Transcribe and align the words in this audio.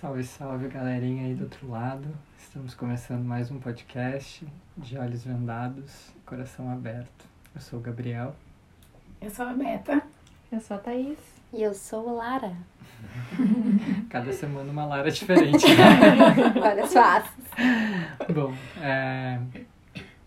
Salve, 0.00 0.22
salve, 0.22 0.68
galerinha 0.68 1.26
aí 1.26 1.34
do 1.34 1.42
outro 1.42 1.68
lado. 1.68 2.06
Estamos 2.38 2.72
começando 2.72 3.24
mais 3.24 3.50
um 3.50 3.58
podcast 3.58 4.46
de 4.76 4.96
olhos 4.96 5.24
vendados 5.24 6.10
e 6.16 6.20
coração 6.20 6.70
aberto. 6.70 7.26
Eu 7.52 7.60
sou 7.60 7.80
o 7.80 7.82
Gabriel. 7.82 8.32
Eu 9.20 9.28
sou 9.28 9.44
a 9.44 9.52
Beta. 9.52 10.00
Eu 10.52 10.60
sou 10.60 10.76
a 10.76 10.80
Thaís. 10.80 11.18
E 11.52 11.64
eu 11.64 11.74
sou 11.74 12.14
Lara. 12.14 12.56
Cada 14.08 14.32
semana 14.32 14.70
uma 14.70 14.86
Lara 14.86 15.10
diferente. 15.10 15.66
Várias 16.60 16.92
faces. 16.92 17.44
Bom, 18.32 18.54
é, 18.80 19.40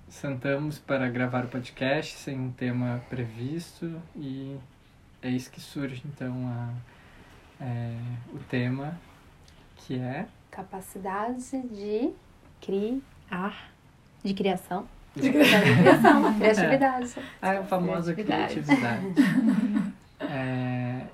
sentamos 0.10 0.80
para 0.80 1.08
gravar 1.08 1.46
o 1.46 1.48
podcast 1.48 2.18
sem 2.18 2.38
um 2.38 2.52
tema 2.52 3.02
previsto 3.10 4.02
e 4.18 4.58
é 5.22 5.30
isso 5.30 5.50
que 5.50 5.62
surge 5.62 6.04
então 6.06 6.46
a, 6.50 7.64
é, 7.64 7.96
o 8.34 8.40
tema 8.40 9.00
que 9.86 9.98
é 10.00 10.28
Capacidade 10.50 11.40
de 11.70 12.12
criar. 12.60 13.72
De 14.24 14.34
criação. 14.34 14.88
De 15.16 15.30
criação, 15.32 16.34
criatividade. 16.38 17.16
a 17.42 17.64
famosa 17.64 18.14
Criatividade. 18.14 19.14
criatividade. 19.14 19.94
É, 20.20 21.08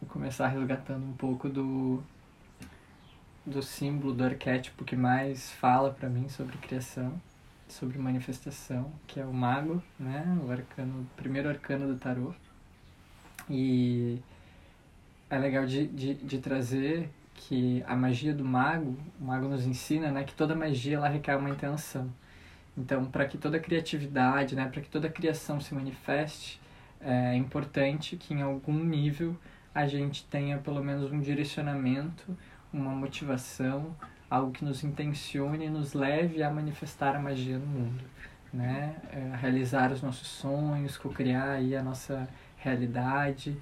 vou 0.00 0.08
começar 0.10 0.48
resgatando 0.48 1.04
um 1.04 1.12
pouco 1.12 1.48
do 1.48 2.02
do 3.44 3.62
símbolo, 3.62 4.12
do 4.14 4.24
arquétipo 4.24 4.84
que 4.84 4.94
mais 4.94 5.50
fala 5.52 5.90
para 5.90 6.08
mim 6.08 6.28
sobre 6.28 6.56
criação, 6.58 7.20
sobre 7.68 7.98
manifestação, 7.98 8.92
que 9.06 9.18
é 9.18 9.24
o 9.24 9.32
mago, 9.32 9.82
né? 9.98 10.24
O 10.46 10.50
arcano, 10.50 11.00
o 11.00 11.06
primeiro 11.16 11.48
arcano 11.48 11.92
do 11.92 11.98
tarô. 11.98 12.32
E 13.48 14.18
é 15.28 15.38
legal 15.38 15.66
de, 15.66 15.86
de, 15.88 16.14
de 16.14 16.38
trazer 16.38 17.10
que 17.40 17.82
a 17.86 17.96
magia 17.96 18.34
do 18.34 18.44
mago, 18.44 18.96
o 19.18 19.24
mago 19.24 19.48
nos 19.48 19.64
ensina, 19.64 20.10
né, 20.10 20.24
que 20.24 20.34
toda 20.34 20.54
magia 20.54 20.96
ela 20.96 21.08
requer 21.08 21.36
uma 21.36 21.48
intenção. 21.48 22.12
Então, 22.76 23.06
para 23.06 23.24
que 23.24 23.38
toda 23.38 23.58
criatividade, 23.58 24.54
né, 24.54 24.68
para 24.68 24.82
que 24.82 24.90
toda 24.90 25.08
criação 25.08 25.58
se 25.58 25.74
manifeste, 25.74 26.60
é 27.00 27.34
importante 27.34 28.16
que 28.16 28.34
em 28.34 28.42
algum 28.42 28.84
nível 28.84 29.34
a 29.74 29.86
gente 29.86 30.24
tenha 30.26 30.58
pelo 30.58 30.84
menos 30.84 31.10
um 31.10 31.20
direcionamento, 31.20 32.36
uma 32.72 32.90
motivação, 32.90 33.96
algo 34.28 34.52
que 34.52 34.64
nos 34.64 34.84
intencione 34.84 35.66
e 35.66 35.70
nos 35.70 35.94
leve 35.94 36.42
a 36.42 36.50
manifestar 36.50 37.16
a 37.16 37.18
magia 37.18 37.58
no 37.58 37.66
mundo, 37.66 38.04
né? 38.52 38.96
É, 39.10 39.36
realizar 39.36 39.90
os 39.90 40.02
nossos 40.02 40.28
sonhos, 40.28 40.98
co-criar 40.98 41.52
aí 41.52 41.74
a 41.74 41.82
nossa 41.82 42.28
realidade 42.58 43.56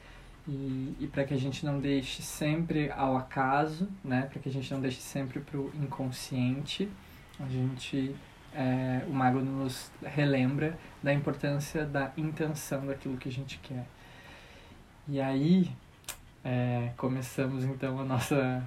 e, 0.49 0.97
e 1.01 1.07
para 1.07 1.25
que 1.25 1.35
a 1.35 1.37
gente 1.37 1.65
não 1.67 1.79
deixe 1.79 2.23
sempre 2.23 2.91
ao 2.91 3.17
acaso, 3.17 3.87
né? 4.03 4.23
Para 4.23 4.41
que 4.41 4.49
a 4.49 4.53
gente 4.53 4.73
não 4.73 4.81
deixe 4.81 5.01
sempre 5.01 5.41
para 5.41 5.59
o 5.59 5.71
inconsciente, 5.75 6.89
a 7.39 7.47
gente 7.47 8.17
é, 8.55 9.05
o 9.07 9.13
mago 9.13 9.41
nos 9.41 9.93
relembra 10.03 10.79
da 11.03 11.13
importância 11.13 11.85
da 11.85 12.13
intenção 12.17 12.87
daquilo 12.87 13.19
que 13.19 13.29
a 13.29 13.33
gente 13.33 13.59
quer. 13.59 13.87
E 15.07 15.21
aí 15.21 15.71
é, 16.43 16.93
começamos 16.97 17.65
então 17.65 18.01
a 18.01 18.05
nossa 18.05 18.65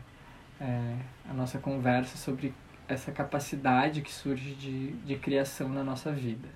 é, 0.59 0.95
a 1.27 1.33
nossa 1.33 1.57
conversa 1.57 2.15
sobre 2.15 2.53
essa 2.87 3.11
capacidade 3.11 4.01
que 4.01 4.11
surge 4.11 4.53
de, 4.53 4.91
de 4.91 5.15
criação 5.15 5.67
na 5.69 5.83
nossa 5.83 6.11
vida. 6.11 6.47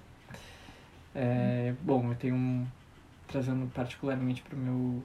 É, 1.16 1.74
bom, 1.82 2.12
eu 2.12 2.16
tenho 2.16 2.36
um, 2.36 2.68
trazendo 3.28 3.66
particularmente 3.74 4.42
para 4.44 4.56
meu 4.58 5.02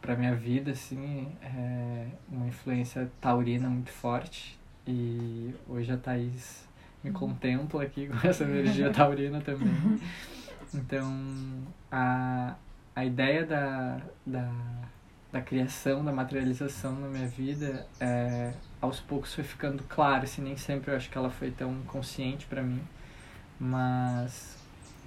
para 0.00 0.16
minha 0.16 0.34
vida 0.34 0.72
assim 0.72 1.28
é 1.42 2.06
uma 2.28 2.46
influência 2.46 3.10
taurina 3.20 3.68
muito 3.68 3.90
forte. 3.90 4.58
E 4.86 5.54
hoje 5.68 5.92
a 5.92 5.96
Thaís 5.96 6.66
me 7.02 7.10
contempla 7.10 7.82
aqui 7.82 8.06
com 8.08 8.26
essa 8.26 8.44
energia 8.44 8.90
taurina 8.90 9.40
também. 9.40 10.00
Então 10.72 11.12
a, 11.90 12.54
a 12.94 13.04
ideia 13.04 13.44
da, 13.44 14.00
da, 14.24 14.50
da 15.32 15.40
criação 15.40 16.04
da 16.04 16.12
materialização 16.12 16.92
na 16.98 17.08
minha 17.08 17.28
vida 17.28 17.86
é, 18.00 18.52
aos 18.80 19.00
poucos 19.00 19.34
foi 19.34 19.44
ficando 19.44 19.82
claro 19.84 20.24
assim 20.24 20.42
nem 20.42 20.56
sempre 20.56 20.90
eu 20.90 20.96
acho 20.96 21.10
que 21.10 21.18
ela 21.18 21.30
foi 21.30 21.50
tão 21.50 21.82
consciente 21.82 22.46
para 22.46 22.62
mim. 22.62 22.82
Mas 23.58 24.56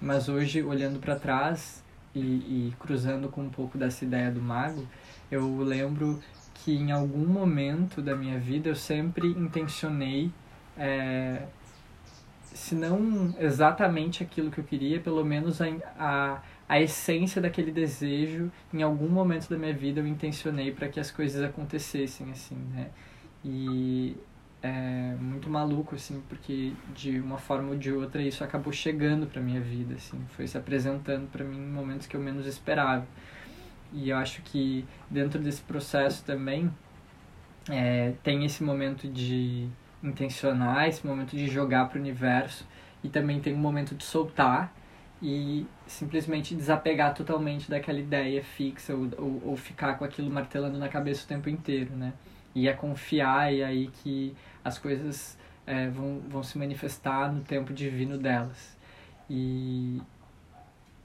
mas 0.02 0.30
hoje 0.30 0.64
olhando 0.64 1.00
para 1.00 1.16
trás 1.18 1.84
e, 2.20 2.70
e 2.70 2.74
cruzando 2.80 3.30
com 3.30 3.42
um 3.42 3.50
pouco 3.50 3.78
dessa 3.78 4.04
ideia 4.06 4.32
do 4.32 4.42
mago, 4.42 4.88
eu 5.32 5.58
lembro 5.60 6.20
que 6.54 6.76
em 6.76 6.92
algum 6.92 7.26
momento 7.26 8.02
da 8.02 8.16
minha 8.16 8.38
vida 8.40 8.70
eu 8.70 8.76
sempre 8.76 9.28
intencionei, 9.28 10.32
é, 10.78 11.44
se 12.44 12.76
não 12.76 13.34
exatamente 13.40 14.24
aquilo 14.24 14.52
que 14.52 14.60
eu 14.60 14.64
queria, 14.64 15.00
pelo 15.00 15.24
menos 15.24 15.62
a, 15.62 15.68
a, 15.98 16.42
a 16.68 16.82
essência 16.82 17.42
daquele 17.42 17.72
desejo, 17.72 18.52
em 18.74 18.82
algum 18.82 19.08
momento 19.08 19.50
da 19.50 19.58
minha 19.58 19.74
vida 19.74 20.02
eu 20.02 20.08
intencionei 20.08 20.72
para 20.72 20.88
que 20.90 21.00
as 21.00 21.12
coisas 21.12 21.42
acontecessem, 21.44 22.30
assim, 22.32 22.58
né? 22.74 22.90
E 23.44 24.18
é 24.62 25.16
muito 25.20 25.50
maluco, 25.50 25.96
assim, 25.96 26.22
porque 26.28 26.74
de 26.94 27.20
uma 27.20 27.38
forma 27.38 27.70
ou 27.70 27.78
de 27.78 27.92
outra 27.92 28.22
isso 28.22 28.44
acabou 28.44 28.74
chegando 28.74 29.26
pra 29.26 29.42
minha 29.42 29.62
vida, 29.62 29.96
assim, 29.96 30.20
foi 30.30 30.48
se 30.48 30.58
apresentando 30.58 31.28
para 31.32 31.44
mim 31.46 31.58
em 31.58 31.72
momentos 31.72 32.08
que 32.08 32.16
eu 32.16 32.22
menos 32.22 32.46
esperava. 32.46 33.08
E 33.94 34.10
eu 34.10 34.18
acho 34.18 34.42
que 34.44 34.86
dentro 35.10 35.40
desse 35.40 35.62
processo 35.62 36.24
também 36.24 36.72
é, 37.70 38.14
tem 38.24 38.46
esse 38.46 38.64
momento 38.64 39.08
de 39.08 39.68
intencionar, 40.04 40.88
esse 40.88 41.06
momento 41.06 41.36
de 41.36 41.48
jogar 41.48 41.90
para 41.90 41.98
o 41.98 42.02
universo 42.02 42.68
e 43.04 43.10
também 43.10 43.40
tem 43.40 43.54
um 43.54 43.58
momento 43.58 43.96
de 43.96 44.04
soltar 44.04 44.74
e 45.22 45.66
simplesmente 45.86 46.56
desapegar 46.56 47.14
totalmente 47.14 47.70
daquela 47.70 48.00
ideia 48.00 48.44
fixa 48.44 48.94
ou, 48.96 49.10
ou, 49.18 49.42
ou 49.48 49.56
ficar 49.58 49.96
com 49.96 50.06
aquilo 50.06 50.30
martelando 50.30 50.78
na 50.78 50.88
cabeça 50.88 51.26
o 51.26 51.28
tempo 51.28 51.50
inteiro, 51.50 51.96
né? 51.96 52.14
E 52.60 52.68
é 52.68 52.74
confiar 52.74 53.54
e 53.54 53.64
aí 53.64 53.88
que 53.88 54.36
as 54.64 54.78
coisas 54.78 55.38
é, 55.66 55.88
vão, 55.88 56.20
vão 56.28 56.44
se 56.44 56.58
manifestar 56.58 57.32
no 57.32 57.42
tempo 57.42 57.74
divino 57.74 58.18
delas. 58.18 58.78
E, 59.30 60.02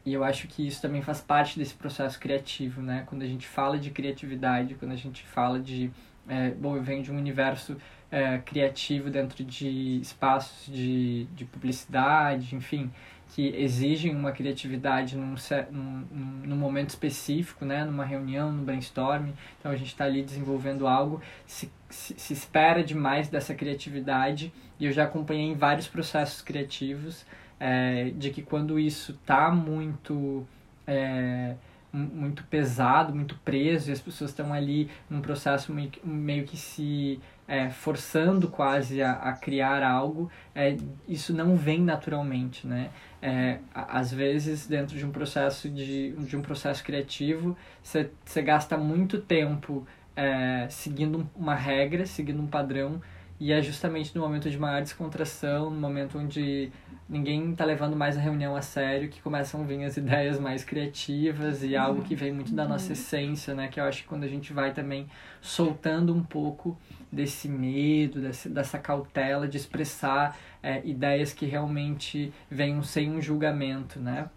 e 0.04 0.12
eu 0.12 0.24
acho 0.24 0.48
que 0.48 0.66
isso 0.66 0.82
também 0.82 1.00
faz 1.00 1.20
parte 1.20 1.58
desse 1.58 1.74
processo 1.74 2.18
criativo, 2.18 2.82
né? 2.82 3.04
Quando 3.06 3.22
a 3.22 3.26
gente 3.26 3.46
fala 3.46 3.78
de 3.78 3.90
criatividade, 3.90 4.74
quando 4.74 4.92
a 4.92 4.96
gente 4.96 5.22
fala 5.22 5.60
de... 5.60 5.90
É, 6.26 6.50
bom, 6.50 6.74
eu 6.74 6.82
venho 6.82 7.02
de 7.02 7.12
um 7.12 7.18
universo 7.18 7.76
é, 8.10 8.38
criativo 8.38 9.10
dentro 9.10 9.44
de 9.44 10.00
espaços 10.00 10.72
de, 10.72 11.26
de 11.34 11.44
publicidade, 11.44 12.56
enfim, 12.56 12.90
que 13.28 13.48
exigem 13.56 14.14
uma 14.14 14.32
criatividade 14.32 15.16
num, 15.16 15.34
num, 15.70 16.06
num 16.44 16.56
momento 16.56 16.90
específico, 16.90 17.64
né? 17.64 17.84
numa 17.84 18.04
reunião, 18.04 18.52
no 18.52 18.62
brainstorming. 18.62 19.34
Então 19.58 19.72
a 19.72 19.76
gente 19.76 19.88
está 19.88 20.04
ali 20.04 20.22
desenvolvendo 20.22 20.86
algo, 20.86 21.20
se, 21.46 21.70
se, 21.90 22.14
se, 22.16 22.32
espera 22.32 22.84
demais 22.84 23.28
dessa 23.28 23.54
criatividade 23.54 24.52
e 24.78 24.86
eu 24.86 24.92
já 24.92 25.04
acompanhei 25.04 25.46
em 25.46 25.54
vários 25.54 25.88
processos 25.88 26.42
criativos 26.42 27.26
é, 27.58 28.10
de 28.10 28.30
que 28.30 28.42
quando 28.42 28.78
isso 28.78 29.12
está 29.12 29.50
muito. 29.50 30.46
É, 30.86 31.54
muito 31.96 32.42
pesado, 32.46 33.14
muito 33.14 33.36
preso, 33.44 33.88
e 33.88 33.92
as 33.92 34.00
pessoas 34.00 34.30
estão 34.30 34.52
ali 34.52 34.90
num 35.08 35.20
processo 35.20 35.72
meio 35.72 35.90
que, 35.90 36.04
meio 36.04 36.44
que 36.44 36.56
se 36.56 37.20
é, 37.46 37.68
forçando 37.70 38.48
quase 38.48 39.02
a, 39.02 39.12
a 39.12 39.32
criar 39.32 39.82
algo, 39.82 40.30
é, 40.54 40.76
isso 41.08 41.34
não 41.34 41.56
vem 41.56 41.80
naturalmente, 41.80 42.66
né? 42.66 42.90
É, 43.20 43.58
às 43.74 44.12
vezes, 44.12 44.66
dentro 44.66 44.96
de 44.96 45.04
um 45.04 45.10
processo, 45.10 45.68
de, 45.68 46.12
de 46.12 46.36
um 46.36 46.42
processo 46.42 46.82
criativo, 46.82 47.56
você 47.82 48.42
gasta 48.42 48.76
muito 48.76 49.18
tempo 49.18 49.86
é, 50.16 50.66
seguindo 50.68 51.28
uma 51.34 51.54
regra, 51.54 52.06
seguindo 52.06 52.40
um 52.40 52.46
padrão, 52.46 53.00
e 53.40 53.52
é 53.52 53.60
justamente 53.60 54.14
no 54.14 54.22
momento 54.22 54.48
de 54.48 54.58
maior 54.58 54.80
descontração, 54.80 55.68
no 55.68 55.80
momento 55.80 56.18
onde 56.18 56.70
ninguém 57.08 57.50
está 57.50 57.64
levando 57.64 57.96
mais 57.96 58.16
a 58.16 58.20
reunião 58.20 58.54
a 58.54 58.62
sério, 58.62 59.08
que 59.08 59.20
começam 59.20 59.60
a 59.60 59.64
vir 59.64 59.84
as 59.84 59.96
ideias 59.98 60.38
mais 60.38 60.64
criativas 60.64 61.62
e 61.62 61.76
algo 61.76 62.02
que 62.02 62.14
vem 62.14 62.32
muito 62.32 62.54
da 62.54 62.66
nossa 62.66 62.92
essência, 62.92 63.54
né? 63.54 63.68
Que 63.68 63.80
eu 63.80 63.84
acho 63.84 64.02
que 64.02 64.08
quando 64.08 64.24
a 64.24 64.28
gente 64.28 64.52
vai 64.52 64.72
também 64.72 65.08
soltando 65.40 66.14
um 66.14 66.22
pouco 66.22 66.78
desse 67.14 67.48
medo, 67.48 68.20
desse, 68.20 68.48
dessa 68.48 68.78
cautela 68.78 69.48
de 69.48 69.56
expressar 69.56 70.36
é, 70.62 70.84
ideias 70.84 71.32
que 71.32 71.46
realmente 71.46 72.32
venham 72.50 72.82
sem 72.82 73.10
um 73.10 73.20
julgamento, 73.20 74.00
né? 74.00 74.28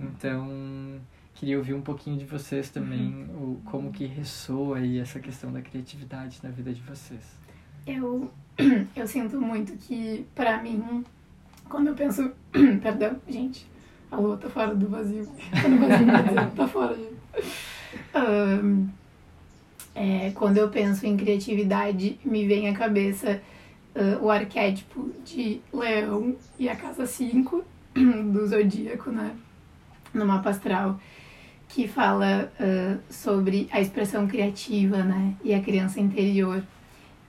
Então, 0.00 1.00
queria 1.34 1.58
ouvir 1.58 1.74
um 1.74 1.82
pouquinho 1.82 2.16
de 2.16 2.24
vocês 2.24 2.70
também, 2.70 3.26
o, 3.30 3.60
como 3.66 3.92
que 3.92 4.06
ressoa 4.06 4.78
aí 4.78 4.98
essa 4.98 5.20
questão 5.20 5.52
da 5.52 5.60
criatividade 5.60 6.40
na 6.42 6.50
vida 6.50 6.72
de 6.72 6.80
vocês. 6.82 7.38
Eu, 7.86 8.32
eu 8.96 9.06
sinto 9.06 9.40
muito 9.40 9.72
que, 9.76 10.26
para 10.34 10.62
mim, 10.62 11.04
quando 11.68 11.88
eu 11.88 11.94
penso. 11.94 12.32
Perdão, 12.82 13.16
gente. 13.28 13.66
A 14.10 14.16
lua 14.16 14.36
tá 14.36 14.48
fora 14.48 14.74
do 14.74 14.88
vazio. 14.88 15.26
Tá 15.50 15.68
no 15.68 15.78
vazio, 15.78 16.50
tá 16.54 16.68
fora. 16.68 16.98
Um, 18.14 18.88
é, 19.94 20.32
quando 20.34 20.58
eu 20.58 20.68
penso 20.68 21.06
em 21.06 21.16
criatividade, 21.16 22.18
me 22.24 22.46
vem 22.46 22.68
à 22.68 22.72
cabeça 22.72 23.40
uh, 23.94 24.24
o 24.24 24.30
arquétipo 24.30 25.10
de 25.24 25.60
leão 25.72 26.34
e 26.58 26.68
a 26.68 26.76
casa 26.76 27.06
5 27.06 27.64
do 27.94 28.46
zodíaco, 28.46 29.10
né? 29.10 29.34
No 30.14 30.26
mapa 30.26 30.50
astral, 30.50 30.98
que 31.68 31.88
fala 31.88 32.52
uh, 32.58 32.98
sobre 33.12 33.68
a 33.70 33.80
expressão 33.80 34.26
criativa, 34.26 35.02
né? 35.02 35.34
E 35.44 35.54
a 35.54 35.60
criança 35.60 36.00
interior. 36.00 36.62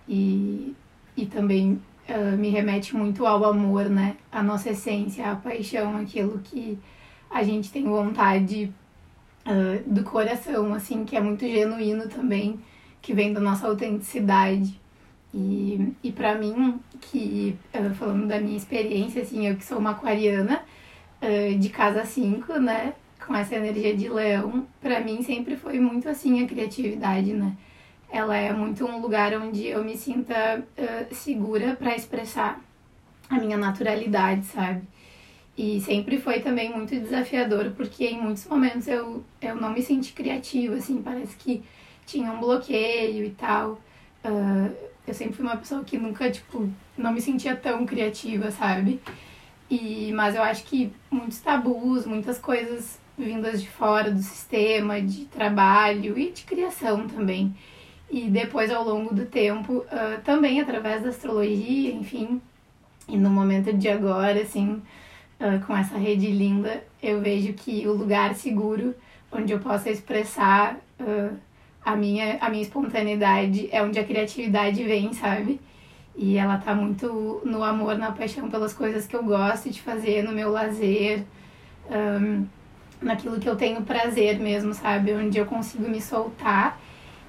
E, 0.07 0.75
e 1.15 1.25
também 1.25 1.81
uh, 2.09 2.37
me 2.37 2.49
remete 2.49 2.95
muito 2.95 3.25
ao 3.25 3.43
amor, 3.45 3.89
né? 3.89 4.15
A 4.31 4.41
nossa 4.41 4.69
essência, 4.69 5.29
a 5.31 5.35
paixão, 5.35 5.97
aquilo 5.97 6.39
que 6.39 6.77
a 7.29 7.43
gente 7.43 7.71
tem 7.71 7.83
vontade 7.83 8.71
uh, 9.45 9.89
do 9.89 10.03
coração, 10.03 10.73
assim, 10.73 11.05
que 11.05 11.15
é 11.15 11.21
muito 11.21 11.45
genuíno 11.45 12.07
também, 12.07 12.59
que 13.01 13.13
vem 13.13 13.33
da 13.33 13.39
nossa 13.39 13.67
autenticidade. 13.67 14.79
E, 15.33 15.93
e 16.03 16.11
para 16.11 16.35
mim, 16.35 16.79
que 17.01 17.57
uh, 17.73 17.93
falando 17.95 18.27
da 18.27 18.39
minha 18.39 18.57
experiência, 18.57 19.21
assim, 19.21 19.47
eu 19.47 19.55
que 19.55 19.65
sou 19.65 19.79
uma 19.79 19.91
aquariana 19.91 20.63
uh, 21.21 21.57
de 21.57 21.69
casa 21.69 22.05
5, 22.05 22.53
né? 22.59 22.93
Com 23.25 23.33
essa 23.35 23.55
energia 23.55 23.95
de 23.95 24.09
leão, 24.09 24.67
para 24.81 24.99
mim 24.99 25.23
sempre 25.23 25.55
foi 25.55 25.79
muito 25.79 26.09
assim 26.09 26.43
a 26.43 26.47
criatividade, 26.47 27.33
né? 27.33 27.55
Ela 28.11 28.35
é 28.35 28.53
muito 28.53 28.85
um 28.85 28.99
lugar 28.99 29.33
onde 29.33 29.65
eu 29.65 29.83
me 29.83 29.97
sinta 29.97 30.63
uh, 30.77 31.15
segura 31.15 31.75
para 31.75 31.95
expressar 31.95 32.61
a 33.29 33.39
minha 33.39 33.57
naturalidade, 33.57 34.45
sabe? 34.45 34.83
E 35.55 35.79
sempre 35.81 36.19
foi 36.19 36.39
também 36.39 36.71
muito 36.71 36.99
desafiador, 36.99 37.71
porque 37.77 38.05
em 38.05 38.19
muitos 38.19 38.47
momentos 38.47 38.87
eu, 38.87 39.23
eu 39.41 39.55
não 39.55 39.71
me 39.71 39.81
senti 39.83 40.11
criativa, 40.13 40.75
assim, 40.75 41.01
parece 41.01 41.35
que 41.35 41.63
tinha 42.05 42.31
um 42.31 42.39
bloqueio 42.39 43.23
e 43.23 43.29
tal. 43.31 43.79
Uh, 44.25 44.73
eu 45.05 45.13
sempre 45.13 45.35
fui 45.35 45.45
uma 45.45 45.57
pessoa 45.57 45.83
que 45.83 45.97
nunca, 45.97 46.31
tipo, 46.31 46.67
não 46.97 47.11
me 47.11 47.21
sentia 47.21 47.55
tão 47.55 47.85
criativa, 47.85 48.49
sabe? 48.49 48.99
E, 49.69 50.11
mas 50.13 50.35
eu 50.35 50.41
acho 50.41 50.63
que 50.63 50.91
muitos 51.11 51.39
tabus, 51.39 52.05
muitas 52.05 52.39
coisas 52.39 52.99
vindas 53.17 53.61
de 53.61 53.69
fora 53.69 54.11
do 54.11 54.21
sistema, 54.21 55.01
de 55.01 55.25
trabalho 55.25 56.17
e 56.17 56.31
de 56.31 56.43
criação 56.43 57.07
também. 57.07 57.55
E 58.09 58.29
depois, 58.29 58.71
ao 58.71 58.83
longo 58.83 59.13
do 59.13 59.25
tempo, 59.25 59.79
uh, 59.79 60.21
também 60.23 60.61
através 60.61 61.03
da 61.03 61.09
astrologia, 61.09 61.91
enfim, 61.91 62.41
e 63.07 63.17
no 63.17 63.29
momento 63.29 63.73
de 63.73 63.89
agora, 63.89 64.41
assim, 64.41 64.81
com 65.65 65.75
essa 65.75 65.97
rede 65.97 66.27
linda, 66.27 66.83
eu 67.01 67.21
vejo 67.21 67.53
que 67.53 67.87
o 67.87 67.93
lugar 67.93 68.33
seguro 68.35 68.95
onde 69.31 69.51
eu 69.51 69.59
possa 69.59 69.89
expressar 69.89 70.77
uh, 70.99 71.35
a, 71.83 71.95
minha, 71.95 72.37
a 72.39 72.49
minha 72.49 72.61
espontaneidade 72.61 73.67
é 73.71 73.81
onde 73.81 73.99
a 73.99 74.03
criatividade 74.03 74.83
vem, 74.83 75.11
sabe? 75.13 75.59
E 76.15 76.37
ela 76.37 76.57
tá 76.57 76.75
muito 76.75 77.41
no 77.43 77.63
amor, 77.63 77.97
na 77.97 78.11
paixão 78.11 78.49
pelas 78.49 78.73
coisas 78.73 79.07
que 79.07 79.15
eu 79.15 79.23
gosto 79.23 79.69
de 79.69 79.81
fazer, 79.81 80.23
no 80.23 80.31
meu 80.31 80.51
lazer, 80.51 81.23
um, 81.89 82.45
naquilo 83.01 83.39
que 83.39 83.49
eu 83.49 83.55
tenho 83.55 83.81
prazer 83.81 84.39
mesmo, 84.39 84.73
sabe? 84.73 85.13
Onde 85.13 85.37
eu 85.37 85.45
consigo 85.45 85.89
me 85.89 86.01
soltar 86.01 86.79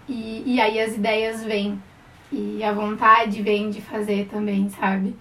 e, 0.08 0.42
e 0.46 0.60
aí 0.60 0.78
as 0.78 0.94
ideias 0.94 1.42
vêm. 1.42 1.80
E 2.30 2.62
a 2.62 2.72
vontade 2.72 3.42
vem 3.42 3.70
de 3.70 3.80
fazer 3.80 4.28
também, 4.28 4.68
sabe? 4.68 5.14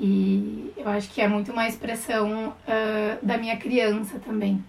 E 0.00 0.72
eu 0.76 0.88
acho 0.88 1.10
que 1.10 1.20
é 1.20 1.26
muito 1.26 1.52
uma 1.52 1.66
expressão 1.66 2.50
uh, 2.50 3.26
da 3.26 3.36
minha 3.36 3.56
criança 3.56 4.18
também. 4.20 4.64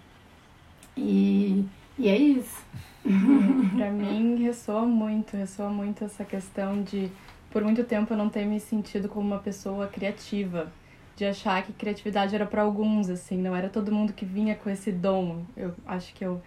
E, 0.96 1.64
e 1.98 2.08
é 2.08 2.16
isso. 2.16 2.64
pra 3.76 3.90
mim 3.90 4.42
ressoa 4.42 4.82
muito, 4.82 5.36
ressoa 5.36 5.70
muito 5.70 6.04
essa 6.04 6.24
questão 6.24 6.82
de 6.82 7.10
por 7.50 7.62
muito 7.62 7.82
tempo 7.84 8.12
eu 8.12 8.16
não 8.16 8.28
ter 8.28 8.44
me 8.44 8.60
sentido 8.60 9.08
como 9.08 9.26
uma 9.26 9.38
pessoa 9.38 9.88
criativa, 9.88 10.70
de 11.16 11.24
achar 11.24 11.62
que 11.62 11.72
criatividade 11.72 12.34
era 12.34 12.46
para 12.46 12.62
alguns, 12.62 13.10
assim, 13.10 13.36
não 13.36 13.54
era 13.54 13.68
todo 13.68 13.92
mundo 13.92 14.12
que 14.12 14.24
vinha 14.24 14.54
com 14.54 14.70
esse 14.70 14.92
dom. 14.92 15.42
Eu 15.56 15.74
acho 15.86 16.14
que 16.14 16.24
eu 16.24 16.40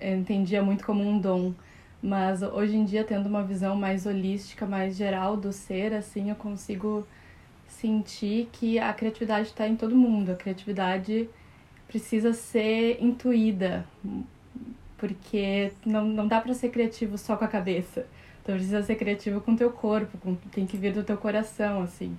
entendia 0.00 0.62
muito 0.62 0.84
como 0.84 1.02
um 1.02 1.18
dom. 1.18 1.52
Mas 2.02 2.42
hoje 2.42 2.76
em 2.76 2.84
dia, 2.84 3.04
tendo 3.04 3.28
uma 3.28 3.42
visão 3.42 3.76
mais 3.76 4.06
holística, 4.06 4.64
mais 4.64 4.96
geral 4.96 5.36
do 5.36 5.52
ser, 5.52 5.92
assim, 5.92 6.30
eu 6.30 6.36
consigo 6.36 7.06
sentir 7.70 8.48
que 8.52 8.78
a 8.78 8.92
criatividade 8.92 9.48
está 9.48 9.66
em 9.66 9.76
todo 9.76 9.94
mundo. 9.94 10.32
A 10.32 10.34
criatividade 10.34 11.28
precisa 11.88 12.32
ser 12.32 12.98
intuída, 13.00 13.84
porque 14.98 15.72
não, 15.84 16.04
não 16.04 16.28
dá 16.28 16.40
para 16.40 16.52
ser 16.54 16.70
criativo 16.70 17.16
só 17.16 17.36
com 17.36 17.44
a 17.44 17.48
cabeça. 17.48 18.06
Então 18.42 18.54
precisa 18.54 18.82
ser 18.82 18.96
criativo 18.96 19.40
com 19.40 19.52
o 19.52 19.56
teu 19.56 19.70
corpo, 19.70 20.18
com, 20.18 20.34
tem 20.52 20.66
que 20.66 20.76
vir 20.76 20.92
do 20.92 21.02
teu 21.02 21.16
coração, 21.16 21.82
assim. 21.82 22.16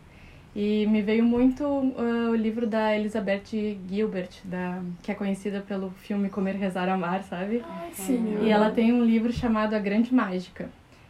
E 0.53 0.85
me 0.87 1.01
veio 1.01 1.23
muito 1.23 1.63
uh, 1.63 2.29
o 2.29 2.35
livro 2.35 2.67
da 2.67 2.95
Elizabeth 2.95 3.77
Gilbert, 3.89 4.41
da, 4.43 4.81
que 5.01 5.11
é 5.11 5.15
conhecida 5.15 5.61
pelo 5.61 5.91
filme 5.91 6.29
Comer, 6.29 6.55
Rezar, 6.55 6.89
Amar, 6.89 7.23
sabe? 7.23 7.63
Ai, 7.65 7.89
sim. 7.93 8.39
E 8.43 8.49
ela 8.49 8.69
tem 8.69 8.91
um 8.91 9.03
livro 9.03 9.31
chamado 9.31 9.73
A 9.73 9.79
Grande 9.79 10.13
Mágica, 10.13 10.69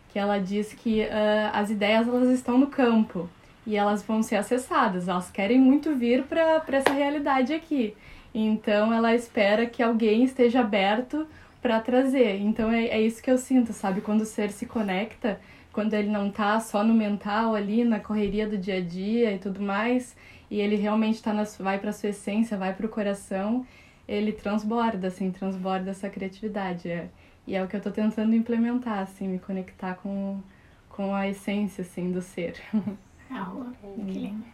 que 0.10 0.20
ela 0.20 0.38
diz 0.38 0.74
que 0.74 1.02
uh, 1.02 1.50
as 1.54 1.72
ideias 1.72 2.08
elas 2.08 2.30
estão 2.30 2.60
no 2.60 2.68
campo 2.68 3.28
e 3.66 3.76
elas 3.76 4.04
vão 4.04 4.24
ser 4.24 4.36
acessadas, 4.36 5.08
elas 5.08 5.30
querem 5.30 5.60
muito 5.60 5.96
vir 5.96 6.24
para 6.24 6.64
essa 6.72 6.94
realidade 6.94 7.54
aqui. 7.54 7.96
Então 8.34 8.94
ela 8.94 9.14
espera 9.14 9.66
que 9.66 9.84
alguém 9.84 10.24
esteja 10.24 10.62
aberto 10.62 11.28
para 11.62 11.80
trazer. 11.80 12.40
Então 12.40 12.72
é, 12.72 12.86
é 12.88 13.02
isso 13.02 13.22
que 13.22 13.30
eu 13.30 13.38
sinto, 13.38 13.74
sabe? 13.74 14.02
Quando 14.02 14.22
o 14.22 14.26
ser 14.26 14.52
se 14.52 14.66
conecta, 14.66 15.40
quando 15.72 15.94
ele 15.94 16.10
não 16.10 16.30
tá 16.32 16.60
só 16.60 16.84
no 16.84 16.94
mental 16.94 17.56
ali, 17.56 17.84
na 17.84 18.00
correria 18.00 18.48
do 18.48 18.58
dia 18.58 18.78
a 18.78 18.82
dia 18.82 19.34
e 19.34 19.40
tudo 19.40 19.62
mais, 19.62 20.16
e 20.50 20.60
ele 20.60 20.76
realmente 20.76 21.22
tá 21.22 21.34
na, 21.34 21.44
vai 21.60 21.80
para 21.80 21.94
sua 21.94 22.10
essência, 22.10 22.58
vai 22.58 22.74
para 22.74 22.86
o 22.86 22.90
coração, 22.90 23.66
ele 24.08 24.34
transborda, 24.34 25.08
assim, 25.08 25.32
transborda 25.32 25.92
essa 25.92 26.10
criatividade. 26.10 26.90
É, 26.90 27.08
e 27.48 27.56
é 27.56 27.64
o 27.64 27.68
que 27.68 27.76
eu 27.76 27.82
tô 27.82 27.92
tentando 27.92 28.36
implementar, 28.36 29.00
assim, 29.00 29.28
me 29.28 29.40
conectar 29.40 29.96
com, 29.96 30.42
com 30.90 31.16
a 31.16 31.28
essência, 31.30 31.84
assim, 31.84 32.12
do 32.12 32.22
ser. 32.22 32.56
Aula. 33.32 33.72
Que 33.82 34.20
lindo. 34.20 34.46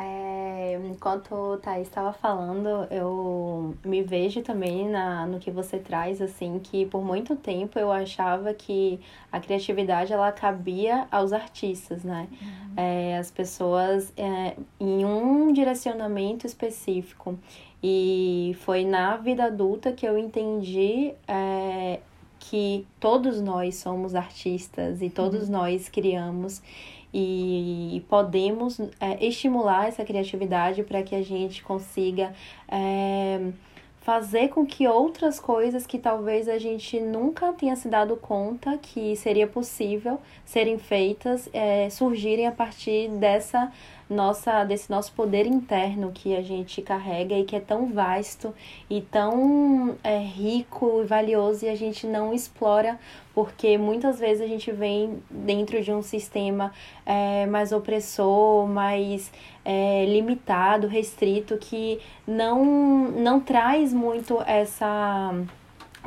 É, 0.00 0.80
enquanto 0.84 1.34
o 1.34 1.56
Thaís 1.56 1.88
estava 1.88 2.12
falando, 2.12 2.86
eu 2.88 3.74
me 3.84 4.00
vejo 4.00 4.42
também 4.42 4.88
na, 4.88 5.26
no 5.26 5.40
que 5.40 5.50
você 5.50 5.76
traz, 5.76 6.22
assim, 6.22 6.60
que 6.60 6.86
por 6.86 7.02
muito 7.04 7.34
tempo 7.34 7.80
eu 7.80 7.90
achava 7.90 8.54
que 8.54 9.00
a 9.32 9.40
criatividade 9.40 10.12
ela 10.12 10.30
cabia 10.30 11.08
aos 11.10 11.32
artistas, 11.32 12.04
né? 12.04 12.28
Uhum. 12.30 12.74
É, 12.76 13.18
as 13.18 13.32
pessoas 13.32 14.12
é, 14.16 14.56
em 14.78 15.04
um 15.04 15.52
direcionamento 15.52 16.46
específico. 16.46 17.36
E 17.82 18.56
foi 18.60 18.84
na 18.84 19.16
vida 19.16 19.46
adulta 19.46 19.90
que 19.90 20.06
eu 20.06 20.16
entendi 20.16 21.12
é, 21.26 21.98
que 22.38 22.86
todos 23.00 23.40
nós 23.40 23.76
somos 23.76 24.14
artistas 24.14 25.02
e 25.02 25.10
todos 25.10 25.48
uhum. 25.48 25.56
nós 25.56 25.88
criamos 25.88 26.62
e 27.12 28.04
podemos 28.08 28.78
é, 29.00 29.24
estimular 29.24 29.88
essa 29.88 30.04
criatividade 30.04 30.82
para 30.82 31.02
que 31.02 31.14
a 31.14 31.22
gente 31.22 31.62
consiga 31.62 32.34
é, 32.68 33.50
fazer 34.00 34.48
com 34.48 34.64
que 34.64 34.88
outras 34.88 35.38
coisas 35.38 35.86
que 35.86 35.98
talvez 35.98 36.48
a 36.48 36.58
gente 36.58 36.98
nunca 36.98 37.52
tenha 37.52 37.76
se 37.76 37.88
dado 37.88 38.16
conta 38.16 38.78
que 38.78 39.14
seria 39.16 39.46
possível 39.46 40.18
serem 40.44 40.78
feitas 40.78 41.48
é, 41.52 41.90
surgirem 41.90 42.46
a 42.46 42.52
partir 42.52 43.08
dessa 43.10 43.70
nossa 44.08 44.64
desse 44.64 44.90
nosso 44.90 45.12
poder 45.12 45.46
interno 45.46 46.10
que 46.12 46.34
a 46.34 46.42
gente 46.42 46.80
carrega 46.80 47.34
e 47.34 47.44
que 47.44 47.54
é 47.54 47.60
tão 47.60 47.86
vasto 47.92 48.54
e 48.88 49.02
tão 49.02 49.96
é, 50.02 50.18
rico 50.18 51.02
e 51.02 51.06
valioso 51.06 51.64
e 51.64 51.68
a 51.68 51.74
gente 51.74 52.06
não 52.06 52.32
explora 52.32 52.98
porque 53.34 53.78
muitas 53.78 54.18
vezes 54.18 54.42
a 54.42 54.46
gente 54.46 54.72
vem 54.72 55.22
dentro 55.30 55.80
de 55.80 55.92
um 55.92 56.02
sistema 56.02 56.72
é, 57.06 57.46
mais 57.46 57.70
opressor, 57.70 58.66
mais 58.66 59.30
é, 59.64 60.04
limitado, 60.06 60.88
restrito, 60.88 61.56
que 61.56 62.00
não, 62.26 62.64
não 63.12 63.38
traz 63.38 63.92
muito 63.92 64.42
essa 64.44 65.32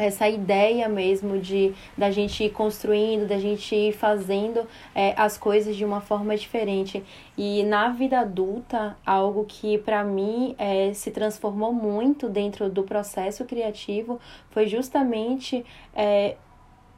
essa 0.01 0.27
ideia 0.27 0.89
mesmo 0.89 1.39
de 1.39 1.73
da 1.97 2.11
gente 2.11 2.43
ir 2.43 2.49
construindo, 2.49 3.27
da 3.27 3.37
gente 3.37 3.75
ir 3.75 3.93
fazendo 3.93 4.67
é, 4.95 5.13
as 5.17 5.37
coisas 5.37 5.75
de 5.75 5.85
uma 5.85 6.01
forma 6.01 6.35
diferente. 6.35 7.03
E 7.37 7.63
na 7.63 7.89
vida 7.89 8.19
adulta, 8.19 8.97
algo 9.05 9.45
que 9.47 9.77
para 9.77 10.03
mim 10.03 10.55
é, 10.57 10.93
se 10.93 11.11
transformou 11.11 11.73
muito 11.73 12.27
dentro 12.29 12.69
do 12.69 12.83
processo 12.83 13.45
criativo 13.45 14.19
foi 14.49 14.67
justamente 14.67 15.65
é, 15.93 16.35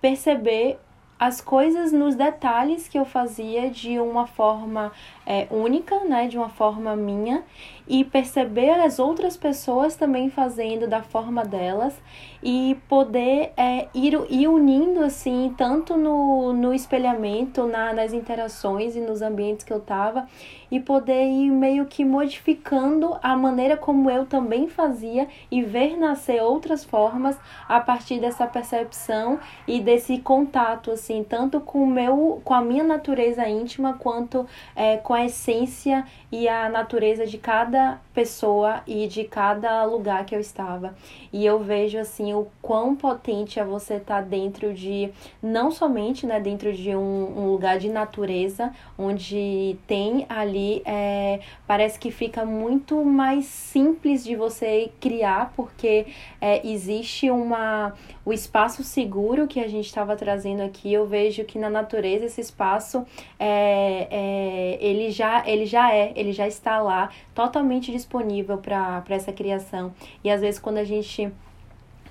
perceber 0.01 0.79
as 1.19 1.39
coisas 1.39 1.93
nos 1.93 2.15
detalhes 2.15 2.89
que 2.89 2.99
eu 2.99 3.05
fazia 3.05 3.69
de 3.69 3.97
uma 3.97 4.27
forma 4.27 4.91
é, 5.25 5.47
única, 5.49 5.99
né, 6.05 6.27
de 6.27 6.37
uma 6.37 6.49
forma 6.49 6.95
minha, 6.95 7.43
e 7.87 8.03
perceber 8.03 8.71
as 8.71 8.97
outras 8.97 9.35
pessoas 9.35 9.95
também 9.95 10.29
fazendo 10.29 10.87
da 10.87 11.01
forma 11.01 11.43
delas 11.43 11.93
e 12.41 12.77
poder 12.89 13.51
é, 13.55 13.87
ir, 13.93 14.13
ir 14.29 14.47
unindo 14.47 15.01
assim, 15.01 15.53
tanto 15.57 15.97
no, 15.97 16.53
no 16.53 16.73
espelhamento, 16.73 17.65
na, 17.65 17.93
nas 17.93 18.13
interações 18.13 18.95
e 18.95 18.99
nos 18.99 19.21
ambientes 19.21 19.65
que 19.65 19.71
eu 19.71 19.79
tava, 19.79 20.27
e 20.69 20.79
poder 20.79 21.25
ir 21.25 21.51
meio 21.51 21.85
que 21.85 22.03
modificando 22.03 23.17
a 23.21 23.35
maneira 23.35 23.77
como 23.77 24.09
eu 24.09 24.25
também 24.25 24.67
fazia 24.67 25.27
e 25.51 25.61
ver 25.61 25.97
nascer 25.97 26.41
outras 26.41 26.83
formas 26.83 27.37
a 27.67 27.79
partir 27.79 28.19
dessa 28.19 28.47
percepção 28.47 29.39
e 29.67 29.79
desse 29.79 30.17
contato, 30.17 30.91
assim, 30.91 31.23
tanto 31.23 31.61
com, 31.61 31.85
meu, 31.85 32.41
com 32.43 32.53
a 32.53 32.61
minha 32.61 32.83
natureza 32.83 33.47
íntima 33.47 33.93
quanto 33.93 34.47
é, 34.75 34.97
com 34.97 35.12
a 35.13 35.25
essência 35.25 36.05
e 36.31 36.47
a 36.47 36.69
natureza 36.69 37.25
de 37.25 37.37
cada 37.37 37.99
pessoa 38.13 38.81
e 38.87 39.07
de 39.07 39.23
cada 39.23 39.83
lugar 39.85 40.25
que 40.25 40.35
eu 40.35 40.39
estava. 40.39 40.95
E 41.31 41.45
eu 41.45 41.59
vejo 41.59 41.97
assim 41.97 42.33
o 42.33 42.47
quão 42.61 42.95
potente 42.95 43.59
é 43.59 43.63
você 43.63 43.95
estar 43.95 44.21
tá 44.21 44.21
dentro 44.21 44.73
de 44.73 45.11
não 45.41 45.71
somente 45.71 46.25
né, 46.25 46.39
dentro 46.39 46.73
de 46.73 46.95
um, 46.95 47.39
um, 47.39 47.51
lugar 47.51 47.77
de 47.77 47.89
natureza, 47.89 48.71
onde 48.97 49.77
tem 49.87 50.25
ali, 50.29 50.81
é, 50.85 51.39
parece 51.67 51.99
que 51.99 52.11
fica 52.11 52.45
muito 52.45 53.03
mais 53.03 53.45
simples 53.45 54.23
de 54.23 54.35
você 54.35 54.91
criar, 54.99 55.53
porque 55.55 56.07
é, 56.39 56.65
existe 56.67 57.29
uma 57.29 57.93
o 58.25 58.31
espaço 58.31 58.83
seguro 58.83 59.47
que 59.47 59.59
a 59.59 59.67
gente 59.67 59.85
estava 59.85 60.15
trazendo 60.15 60.61
aqui. 60.61 60.91
Eu 60.91 61.05
vejo 61.05 61.43
que 61.43 61.59
na 61.59 61.69
natureza 61.69 62.25
esse 62.25 62.41
espaço 62.41 63.05
é, 63.39 64.07
é 64.09 64.77
ele 64.79 65.11
já 65.11 65.47
ele 65.47 65.65
já 65.65 65.93
é 65.93 66.13
ele 66.15 66.31
já 66.31 66.47
está 66.47 66.81
lá, 66.81 67.09
totalmente 67.33 67.91
disponível 67.91 68.57
para 68.57 69.03
essa 69.09 69.31
criação. 69.31 69.93
E 70.23 70.29
às 70.29 70.41
vezes, 70.41 70.59
quando 70.59 70.77
a 70.77 70.83
gente 70.83 71.31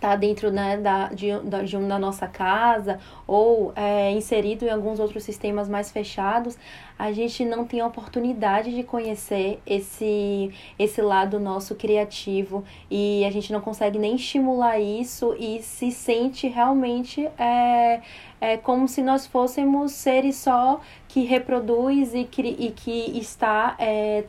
está 0.03 0.17
dentro 0.17 0.51
né, 0.51 0.77
da, 0.77 1.09
de, 1.09 1.29
de 1.65 1.77
uma 1.77 1.87
da 1.87 1.99
nossa 1.99 2.27
casa 2.27 2.99
ou 3.25 3.73
é, 3.77 4.11
inserido 4.11 4.65
em 4.65 4.71
alguns 4.71 4.99
outros 4.99 5.23
sistemas 5.23 5.69
mais 5.69 5.93
fechados, 5.93 6.59
a 6.99 7.13
gente 7.13 7.45
não 7.45 7.65
tem 7.65 7.81
a 7.81 7.87
oportunidade 7.87 8.75
de 8.75 8.83
conhecer 8.83 9.61
esse, 9.65 10.51
esse 10.77 11.01
lado 11.01 11.39
nosso 11.39 11.77
criativo 11.77 12.65
e 12.91 13.25
a 13.25 13.31
gente 13.31 13.53
não 13.53 13.61
consegue 13.61 13.99
nem 13.99 14.17
estimular 14.17 14.81
isso 14.81 15.37
e 15.39 15.63
se 15.63 15.93
sente 15.93 16.49
realmente 16.49 17.29
é, 17.39 18.01
é 18.41 18.57
como 18.57 18.89
se 18.89 19.03
nós 19.03 19.27
fôssemos 19.27 19.93
seres 19.93 20.37
só 20.37 20.81
que 21.07 21.25
reproduz 21.25 22.13
e 22.13 22.25
que, 22.25 22.43
e 22.43 22.73
que 22.73 23.19
está 23.19 23.77
é, 23.79 24.25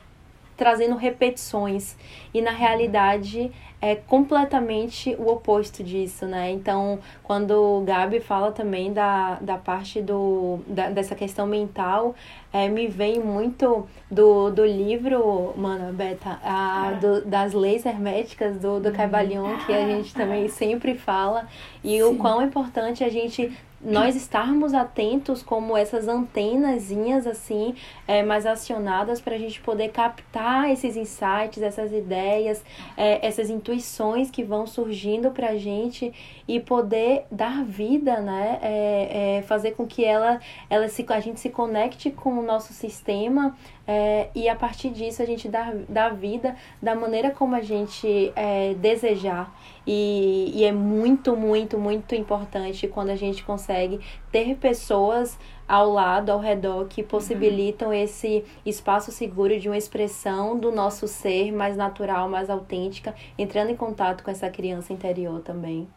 trazendo 0.55 0.95
repetições. 0.95 1.95
E 2.33 2.41
na 2.41 2.51
realidade 2.51 3.51
é 3.83 3.95
completamente 3.95 5.13
o 5.19 5.27
oposto 5.27 5.83
disso, 5.83 6.25
né? 6.25 6.49
Então, 6.51 6.99
quando 7.21 7.51
o 7.51 7.81
Gabi 7.81 8.21
fala 8.21 8.49
também 8.49 8.93
da, 8.93 9.35
da 9.41 9.57
parte 9.57 10.01
do, 10.01 10.59
da, 10.65 10.89
dessa 10.89 11.15
questão 11.15 11.45
mental, 11.45 12.15
é, 12.53 12.69
me 12.69 12.87
vem 12.87 13.19
muito 13.19 13.85
do, 14.09 14.49
do 14.51 14.65
livro, 14.65 15.53
mano, 15.57 15.91
Beta, 15.91 16.39
a, 16.41 16.93
do, 16.93 17.25
das 17.25 17.51
leis 17.51 17.85
herméticas 17.85 18.57
do, 18.57 18.79
do 18.79 18.89
Caibalion, 18.93 19.57
que 19.65 19.73
a 19.73 19.85
gente 19.85 20.13
também 20.13 20.47
sempre 20.47 20.95
fala, 20.95 21.45
e 21.83 21.97
Sim. 21.97 22.03
o 22.03 22.15
quão 22.15 22.41
importante 22.41 23.03
a 23.03 23.09
gente 23.09 23.51
nós 23.83 24.15
estarmos 24.15 24.73
atentos 24.73 25.43
como 25.43 25.75
essas 25.75 26.07
antenazinhas 26.07 27.27
assim 27.27 27.75
é, 28.07 28.23
mais 28.23 28.45
acionadas 28.45 29.19
para 29.19 29.35
a 29.35 29.37
gente 29.37 29.59
poder 29.61 29.89
captar 29.89 30.69
esses 30.71 30.95
insights, 30.95 31.61
essas 31.61 31.91
ideias, 31.91 32.63
é, 32.95 33.25
essas 33.25 33.49
intuições 33.49 34.31
que 34.31 34.43
vão 34.43 34.65
surgindo 34.65 35.31
para 35.31 35.49
a 35.49 35.57
gente 35.57 36.13
e 36.47 36.59
poder 36.59 37.25
dar 37.29 37.63
vida, 37.63 38.19
né? 38.21 38.59
É, 38.61 39.37
é, 39.37 39.41
fazer 39.43 39.71
com 39.71 39.85
que 39.85 40.03
ela, 40.03 40.39
ela 40.69 40.87
se, 40.87 41.05
a 41.09 41.19
gente 41.19 41.39
se 41.39 41.49
conecte 41.49 42.09
com 42.09 42.37
o 42.39 42.41
nosso 42.41 42.73
sistema 42.73 43.55
é, 43.85 44.29
e 44.33 44.47
a 44.47 44.55
partir 44.55 44.89
disso 44.89 45.21
a 45.21 45.25
gente 45.25 45.49
dá, 45.49 45.73
dá 45.89 46.09
vida 46.09 46.55
da 46.81 46.95
maneira 46.95 47.31
como 47.31 47.55
a 47.55 47.61
gente 47.61 48.31
é, 48.35 48.73
desejar. 48.75 49.53
E, 49.85 50.51
e 50.55 50.63
é 50.63 50.71
muito, 50.71 51.35
muito, 51.35 51.77
muito 51.77 52.15
importante 52.15 52.87
quando 52.87 53.09
a 53.09 53.15
gente 53.15 53.43
consegue 53.43 53.99
ter 54.31 54.55
pessoas 54.55 55.37
ao 55.67 55.91
lado, 55.91 56.29
ao 56.31 56.39
redor, 56.39 56.87
que 56.87 57.03
possibilitam 57.03 57.89
uhum. 57.89 57.93
esse 57.93 58.45
espaço 58.65 59.11
seguro 59.11 59.59
de 59.59 59.67
uma 59.67 59.77
expressão 59.77 60.57
do 60.57 60.71
nosso 60.71 61.07
ser 61.07 61.51
mais 61.51 61.75
natural, 61.75 62.29
mais 62.29 62.49
autêntica, 62.49 63.13
entrando 63.37 63.71
em 63.71 63.75
contato 63.75 64.23
com 64.23 64.31
essa 64.31 64.49
criança 64.49 64.93
interior 64.93 65.41
também. 65.41 65.87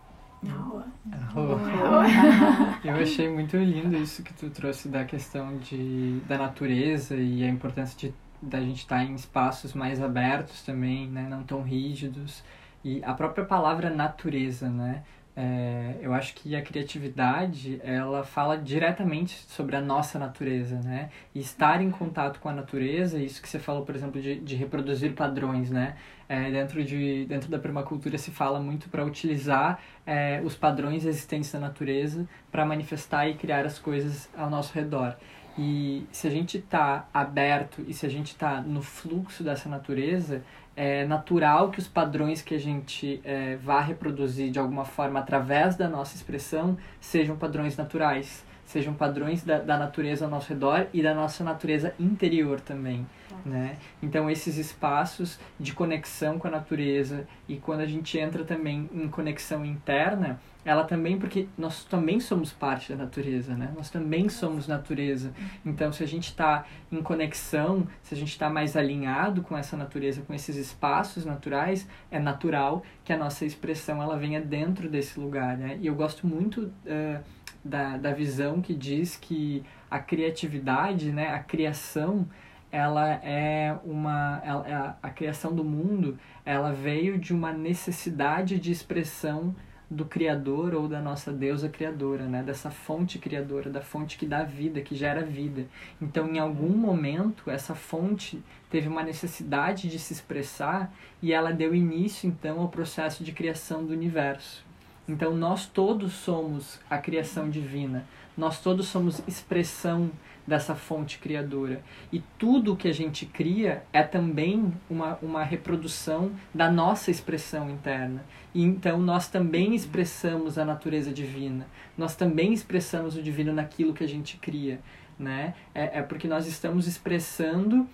Eu 2.85 2.97
achei 2.97 3.29
muito 3.29 3.57
lindo 3.57 3.97
isso 3.97 4.23
que 4.23 4.33
tu 4.35 4.51
trouxe 4.51 4.89
da 4.89 5.05
questão 5.05 5.57
de, 5.59 6.21
da 6.29 6.39
natureza 6.39 7.17
e 7.17 7.45
a 7.45 7.49
importância 7.49 7.99
de 7.99 8.15
da 8.41 8.61
gente 8.61 8.81
estar 8.81 9.03
em 9.03 9.15
espaços 9.15 9.73
mais 9.73 10.01
abertos 10.01 10.63
também, 10.63 11.09
né, 11.09 11.27
não 11.29 11.43
tão 11.43 11.63
rígidos 11.63 12.45
e 12.85 13.03
a 13.03 13.15
própria 13.15 13.45
palavra 13.45 13.91
natureza, 13.91 14.69
né? 14.69 15.03
É, 15.39 15.97
eu 16.01 16.15
acho 16.15 16.35
que 16.35 16.57
a 16.57 16.63
criatividade 16.63 17.79
ela 17.85 18.25
fala 18.25 18.57
diretamente 18.57 19.35
sobre 19.49 19.77
a 19.77 19.83
nossa 19.83 20.19
natureza, 20.19 20.81
né? 20.81 21.11
E 21.35 21.41
estar 21.41 21.83
em 21.83 21.91
contato 21.91 22.41
com 22.41 22.49
a 22.49 22.53
natureza, 22.53 23.19
isso 23.19 23.43
que 23.43 23.49
você 23.49 23.59
falou, 23.59 23.85
por 23.85 23.95
exemplo, 23.95 24.21
de, 24.21 24.41
de 24.41 24.55
reproduzir 24.55 25.15
padrões, 25.15 25.71
né? 25.71 25.97
É, 26.29 26.51
dentro, 26.51 26.83
de, 26.85 27.25
dentro 27.27 27.49
da 27.49 27.59
permacultura 27.59 28.19
se 28.19 28.33
fala 28.33 28.59
muito 28.59 28.89
para 28.89 29.05
utilizar 29.05 29.81
é, 30.05 30.41
os 30.45 30.57
padrões 30.57 31.05
existentes 31.05 31.53
da 31.53 31.61
natureza 31.61 32.27
para 32.51 32.67
manifestar 32.67 33.29
e 33.29 33.35
criar 33.35 33.65
as 33.65 33.79
coisas 33.79 34.29
ao 34.37 34.51
nosso 34.51 34.75
redor. 34.75 35.17
E 35.59 36.07
se 36.13 36.27
a 36.27 36.31
gente 36.31 36.59
está 36.59 37.09
aberto 37.15 37.83
e 37.89 37.95
se 37.95 38.05
a 38.05 38.09
gente 38.09 38.29
está 38.29 38.61
no 38.61 38.83
fluxo 38.83 39.43
dessa 39.43 39.69
natureza, 39.69 40.43
é 40.77 41.07
natural 41.07 41.71
que 41.71 41.79
os 41.79 41.89
padrões 41.89 42.43
que 42.43 42.55
a 42.55 42.59
gente 42.59 43.21
é, 43.25 43.57
vá 43.57 43.81
reproduzir 43.81 44.51
de 44.51 44.59
alguma 44.59 44.85
forma 44.85 45.19
através 45.19 45.75
da 45.75 45.89
nossa 45.89 46.15
expressão 46.15 46.77
sejam 47.01 47.37
padrões 47.37 47.77
naturais, 47.77 48.45
sejam 48.67 48.93
padrões 48.93 49.43
da, 49.43 49.59
da 49.59 49.79
natureza 49.79 50.25
ao 50.25 50.31
nosso 50.31 50.51
redor 50.51 50.89
e 50.93 51.03
da 51.03 51.15
nossa 51.15 51.43
natureza 51.43 51.95
interior 51.99 52.61
também. 52.61 53.07
Né? 53.45 53.77
Então, 54.03 54.29
esses 54.29 54.57
espaços 54.57 55.39
de 55.59 55.73
conexão 55.73 56.39
com 56.39 56.49
a 56.49 56.51
natureza 56.51 57.27
e 57.49 57.57
quando 57.57 57.81
a 57.81 57.87
gente 57.87 58.19
entra 58.19 58.45
também 58.45 58.91
em 58.93 59.09
conexão 59.09 59.65
interna, 59.65 60.41
ela 60.65 60.83
também, 60.83 61.17
porque 61.17 61.47
nós 61.57 61.85
também 61.85 62.19
somos 62.19 62.53
parte 62.53 62.93
da 62.93 63.05
natureza, 63.05 63.55
né? 63.55 63.73
Nós 63.77 63.89
também 63.89 64.29
somos 64.29 64.67
natureza. 64.67 65.33
Então, 65.65 65.93
se 65.93 66.03
a 66.03 66.09
gente 66.09 66.25
está 66.25 66.67
em 66.91 67.01
conexão, 67.01 67.87
se 68.03 68.13
a 68.15 68.17
gente 68.17 68.31
está 68.31 68.51
mais 68.51 68.77
alinhado 68.77 69.43
com 69.43 69.57
essa 69.57 69.77
natureza, 69.77 70.23
com 70.23 70.35
esses 70.35 70.57
espaços 70.57 71.25
naturais, 71.25 71.87
é 72.11 72.19
natural 72.19 72.83
que 73.05 73.13
a 73.13 73.17
nossa 73.17 73.45
expressão 73.45 74.03
ela 74.03 74.19
venha 74.19 74.41
dentro 74.41 74.89
desse 74.89 75.21
lugar, 75.21 75.57
né? 75.57 75.79
E 75.81 75.87
eu 75.87 75.95
gosto 75.95 76.27
muito 76.27 76.63
uh, 76.63 77.23
da, 77.67 77.97
da 77.97 78.13
visão 78.13 78.61
que 78.61 78.75
diz 78.75 79.17
que 79.17 79.63
a 79.91 79.99
criatividade, 79.99 81.13
né? 81.13 81.29
A 81.29 81.39
criação, 81.39 82.27
ela 82.71 83.13
é 83.23 83.77
uma 83.85 84.41
ela, 84.45 84.97
a, 85.03 85.09
a 85.09 85.11
criação 85.11 85.55
do 85.55 85.65
mundo 85.65 86.19
ela 86.45 86.73
veio 86.73 87.19
de 87.19 87.33
uma 87.35 87.53
necessidade 87.53 88.59
de 88.59 88.71
expressão 88.71 89.55
do 89.89 90.05
criador 90.05 90.75
ou 90.75 90.89
da 90.89 91.01
nossa 91.01 91.33
deusa 91.33 91.69
criadora, 91.69 92.25
né? 92.25 92.43
Dessa 92.43 92.71
fonte 92.71 93.19
criadora, 93.19 93.71
da 93.71 93.81
fonte 93.81 94.19
que 94.19 94.27
dá 94.27 94.43
vida, 94.43 94.81
que 94.81 94.97
gera 94.97 95.23
vida. 95.25 95.67
Então, 96.03 96.29
em 96.29 96.41
algum 96.41 96.77
momento, 96.77 97.49
essa 97.49 97.75
fonte 97.75 98.43
teve 98.69 98.89
uma 98.89 99.05
necessidade 99.05 99.89
de 99.89 99.99
se 99.99 100.13
expressar 100.13 100.93
e 101.23 101.33
ela 101.33 101.53
deu 101.53 101.73
início 101.73 102.29
então 102.29 102.61
ao 102.61 102.69
processo 102.69 103.23
de 103.23 103.31
criação 103.31 103.87
do 103.87 103.93
universo. 103.93 104.66
Então, 105.09 105.37
nós 105.37 105.67
todos 105.67 106.13
somos 106.13 106.81
a 106.91 106.99
criação 106.99 107.49
divina. 107.49 108.07
Nós 108.37 108.61
todos 108.61 108.89
somos 108.89 109.23
expressão 109.27 110.11
dessa 110.47 110.75
fonte 110.75 111.19
criadora. 111.19 111.83
E 112.13 112.23
tudo 112.39 112.77
que 112.77 112.87
a 112.87 112.95
gente 112.95 113.27
cria 113.27 113.83
é 113.93 114.03
também 114.03 114.73
uma, 114.89 115.19
uma 115.21 115.43
reprodução 115.43 116.31
da 116.55 116.71
nossa 116.71 117.11
expressão 117.11 117.69
interna. 117.69 118.25
E 118.55 118.63
então 118.63 118.99
nós 119.01 119.29
também 119.29 119.75
expressamos 119.75 120.57
a 120.57 120.65
natureza 120.65 121.13
divina. 121.13 121.67
Nós 121.99 122.15
também 122.15 122.53
expressamos 122.53 123.17
o 123.17 123.23
divino 123.23 123.53
naquilo 123.53 123.93
que 123.93 124.05
a 124.05 124.09
gente 124.09 124.37
cria. 124.37 124.81
Né? 125.19 125.55
É, 125.75 125.99
é 125.99 126.03
porque 126.03 126.29
nós 126.29 126.47
estamos 126.47 126.87
expressando 126.87 127.81
uh, 127.81 127.89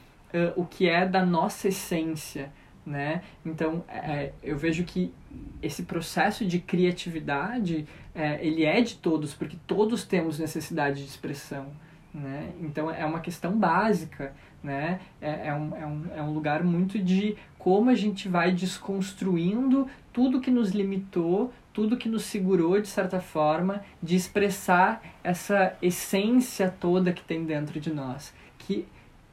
o 0.56 0.66
que 0.66 0.88
é 0.88 1.06
da 1.06 1.24
nossa 1.24 1.68
essência. 1.68 2.52
Né? 2.84 3.22
Então, 3.46 3.84
é, 3.88 4.32
eu 4.42 4.58
vejo 4.58 4.82
que 4.82 5.14
esse 5.62 5.84
processo 5.84 6.44
de 6.44 6.58
criatividade, 6.58 7.86
é, 8.12 8.44
ele 8.44 8.64
é 8.64 8.80
de 8.80 8.96
todos, 8.96 9.32
porque 9.34 9.56
todos 9.68 10.04
temos 10.04 10.38
necessidade 10.40 11.00
de 11.02 11.08
expressão 11.08 11.70
né? 12.14 12.52
Então 12.60 12.90
é 12.90 13.04
uma 13.04 13.20
questão 13.20 13.56
básica, 13.56 14.34
né? 14.62 15.00
É, 15.20 15.48
é, 15.48 15.54
um, 15.54 15.76
é, 15.76 15.86
um, 15.86 16.04
é 16.16 16.22
um 16.22 16.32
lugar 16.32 16.62
muito 16.62 16.98
de 16.98 17.36
como 17.58 17.90
a 17.90 17.94
gente 17.94 18.28
vai 18.28 18.52
desconstruindo 18.52 19.88
tudo 20.12 20.40
que 20.40 20.50
nos 20.50 20.70
limitou, 20.70 21.52
tudo 21.72 21.96
que 21.96 22.08
nos 22.08 22.24
segurou 22.24 22.80
de 22.80 22.88
certa 22.88 23.20
forma, 23.20 23.82
de 24.02 24.14
expressar 24.14 25.02
essa 25.24 25.74
essência 25.80 26.68
toda 26.68 27.12
que 27.12 27.22
tem 27.22 27.44
dentro 27.44 27.80
de 27.80 27.92
nós, 27.92 28.34
que 28.58 28.86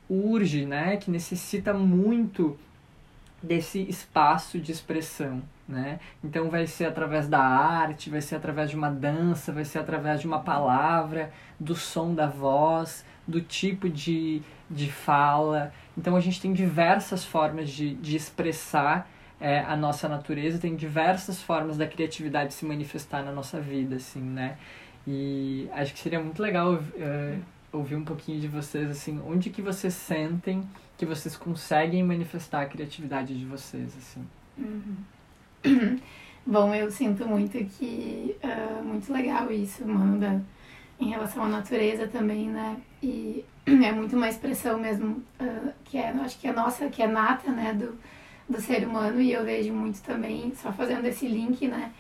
urge, 0.10 0.66
né? 0.66 0.96
Que 0.98 1.12
necessita 1.12 1.74
muito 1.74 2.58
desse 3.42 3.82
espaço 3.90 4.60
de 4.60 4.72
expressão, 4.72 5.42
né? 5.68 6.00
Então 6.24 6.50
vai 6.50 6.68
ser 6.68 6.86
através 6.86 7.28
da 7.28 7.40
arte, 7.40 8.10
vai 8.10 8.22
ser 8.22 8.36
através 8.36 8.70
de 8.70 8.76
uma 8.76 8.90
dança, 8.90 9.52
vai 9.52 9.66
ser 9.66 9.80
através 9.80 10.22
de 10.22 10.28
uma 10.28 10.40
palavra, 10.40 11.32
do 11.60 11.76
som 11.76 12.14
da 12.14 12.28
voz, 12.28 13.06
do 13.28 13.42
tipo 13.42 13.90
de, 13.90 14.42
de 14.70 14.92
fala. 14.92 15.72
Então 15.98 16.16
a 16.16 16.20
gente 16.20 16.42
tem 16.42 16.54
diversas 16.54 17.24
formas 17.24 17.70
de, 17.70 17.96
de 17.96 18.16
expressar 18.16 19.10
é, 19.40 19.60
a 19.60 19.76
nossa 19.76 20.10
natureza, 20.10 20.60
tem 20.60 20.76
diversas 20.76 21.42
formas 21.42 21.78
da 21.78 21.88
criatividade 21.88 22.54
se 22.54 22.66
manifestar 22.66 23.24
na 23.24 23.32
nossa 23.32 23.60
vida, 23.60 23.96
assim, 23.96 24.22
né? 24.22 24.58
E 25.08 25.70
acho 25.74 25.94
que 25.94 26.00
seria 26.00 26.20
muito 26.20 26.42
legal 26.42 26.74
uh, 26.74 27.42
ouvir 27.72 27.96
um 27.96 28.04
pouquinho 28.04 28.40
de 28.40 28.48
vocês, 28.48 28.90
assim, 28.90 29.22
onde 29.26 29.50
que 29.50 29.62
vocês 29.62 29.94
sentem 29.94 30.68
que 30.98 31.06
vocês 31.06 31.38
conseguem 31.38 32.04
manifestar 32.04 32.62
a 32.62 32.66
criatividade 32.66 33.38
de 33.38 33.46
vocês, 33.46 33.96
assim. 33.98 34.28
Uhum. 34.58 35.98
Bom, 36.46 36.76
eu 36.76 36.92
sinto 36.92 37.26
muito 37.26 37.58
que 37.64 38.36
uh, 38.44 38.84
muito 38.84 39.12
legal 39.14 39.50
isso, 39.50 39.88
mano, 39.88 40.20
da, 40.20 40.42
em 41.00 41.10
relação 41.10 41.44
à 41.44 41.48
natureza 41.48 42.06
também, 42.08 42.50
né? 42.50 42.76
E 43.02 43.46
é 43.66 43.92
muito 43.94 44.18
uma 44.18 44.28
expressão 44.28 44.78
mesmo 44.78 45.24
uh, 45.40 45.72
que 45.86 45.98
é, 45.98 46.10
acho 46.10 46.38
que 46.38 46.48
é 46.48 46.52
nossa, 46.52 46.90
que 46.90 47.02
é 47.02 47.08
nata, 47.08 47.50
né, 47.50 47.74
do, 47.74 47.98
do 48.50 48.60
ser 48.60 48.86
humano 48.86 49.22
e 49.22 49.32
eu 49.32 49.46
vejo 49.46 49.72
muito 49.72 50.02
também, 50.02 50.52
só 50.56 50.72
fazendo 50.74 51.06
esse 51.06 51.28
link, 51.28 51.66
né, 51.66 51.94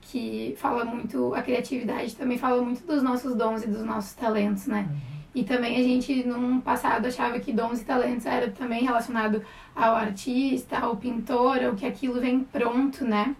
que 0.00 0.54
fala 0.58 0.84
muito, 0.84 1.34
a 1.34 1.42
criatividade 1.42 2.16
também 2.16 2.38
fala 2.38 2.62
muito 2.62 2.86
dos 2.86 3.02
nossos 3.02 3.34
dons 3.34 3.62
e 3.62 3.66
dos 3.66 3.84
nossos 3.84 4.12
talentos, 4.14 4.66
né? 4.66 4.88
Uhum. 4.88 5.18
E 5.34 5.44
também 5.44 5.76
a 5.76 5.82
gente, 5.82 6.26
num 6.26 6.60
passado, 6.60 7.06
achava 7.06 7.38
que 7.38 7.52
dons 7.52 7.80
e 7.80 7.84
talentos 7.84 8.24
era 8.26 8.50
também 8.50 8.82
relacionado 8.82 9.42
ao 9.76 9.94
artista, 9.94 10.78
ao 10.78 10.96
pintor, 10.96 11.58
ou 11.64 11.74
que 11.74 11.86
aquilo 11.86 12.20
vem 12.20 12.40
pronto, 12.40 13.04
né? 13.04 13.36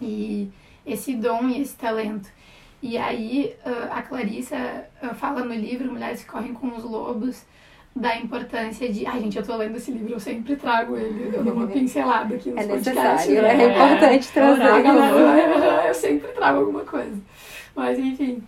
E 0.00 0.50
esse 0.84 1.14
dom 1.14 1.48
e 1.48 1.60
esse 1.60 1.76
talento. 1.76 2.28
E 2.82 2.98
aí 2.98 3.54
a 3.92 4.02
Clarissa 4.02 4.86
fala 5.14 5.44
no 5.44 5.54
livro 5.54 5.92
Mulheres 5.92 6.24
que 6.24 6.30
Correm 6.30 6.52
com 6.52 6.74
os 6.74 6.82
Lobos 6.82 7.44
da 7.94 8.16
importância 8.16 8.88
de. 8.88 9.06
Ai, 9.06 9.20
gente, 9.20 9.36
eu 9.36 9.44
tô 9.44 9.54
lendo 9.56 9.76
esse 9.76 9.90
livro, 9.90 10.14
eu 10.14 10.20
sempre 10.20 10.56
trago 10.56 10.96
ele, 10.96 11.36
eu 11.36 11.44
dou 11.44 11.52
uma 11.52 11.66
pincelada 11.66 12.34
aqui 12.34 12.50
no 12.50 12.58
é 12.58 12.66
podcast. 12.66 13.28
Necessário, 13.28 13.42
né? 13.42 13.64
É 13.64 13.74
importante 13.74 14.32
trazer. 14.32 15.88
eu 15.88 15.94
sempre 15.94 16.28
trago 16.32 16.58
alguma 16.60 16.84
coisa. 16.84 17.20
Mas 17.76 17.98
enfim. 17.98 18.42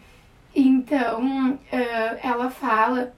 Então, 0.56 1.52
uh, 1.52 2.18
ela 2.22 2.48
fala 2.48 3.12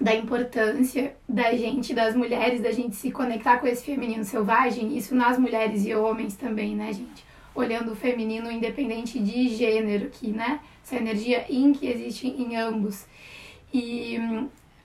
da 0.00 0.14
importância 0.14 1.14
da 1.28 1.54
gente, 1.54 1.94
das 1.94 2.16
mulheres, 2.16 2.60
da 2.60 2.72
gente 2.72 2.96
se 2.96 3.10
conectar 3.12 3.58
com 3.58 3.66
esse 3.66 3.84
feminino 3.84 4.24
selvagem, 4.24 4.96
isso 4.96 5.14
nas 5.14 5.38
mulheres 5.38 5.86
e 5.86 5.94
homens 5.94 6.34
também, 6.34 6.74
né, 6.74 6.92
gente? 6.92 7.24
Olhando 7.54 7.92
o 7.92 7.96
feminino 7.96 8.50
independente 8.50 9.18
de 9.18 9.48
gênero 9.48 10.06
aqui, 10.06 10.28
né? 10.28 10.60
Essa 10.82 10.96
energia 10.96 11.44
in 11.48 11.72
que 11.72 11.86
existe 11.86 12.26
em 12.26 12.56
ambos. 12.56 13.06
E 13.72 14.18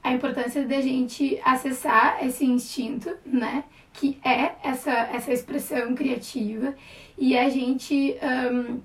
a 0.07 0.13
importância 0.13 0.65
da 0.65 0.81
gente 0.81 1.39
acessar 1.43 2.25
esse 2.25 2.45
instinto, 2.45 3.15
né? 3.25 3.63
Que 3.93 4.17
é 4.23 4.55
essa, 4.63 4.91
essa 4.91 5.33
expressão 5.33 5.95
criativa 5.95 6.75
e 7.17 7.37
a 7.37 7.49
gente. 7.49 8.17
Um, 8.21 8.79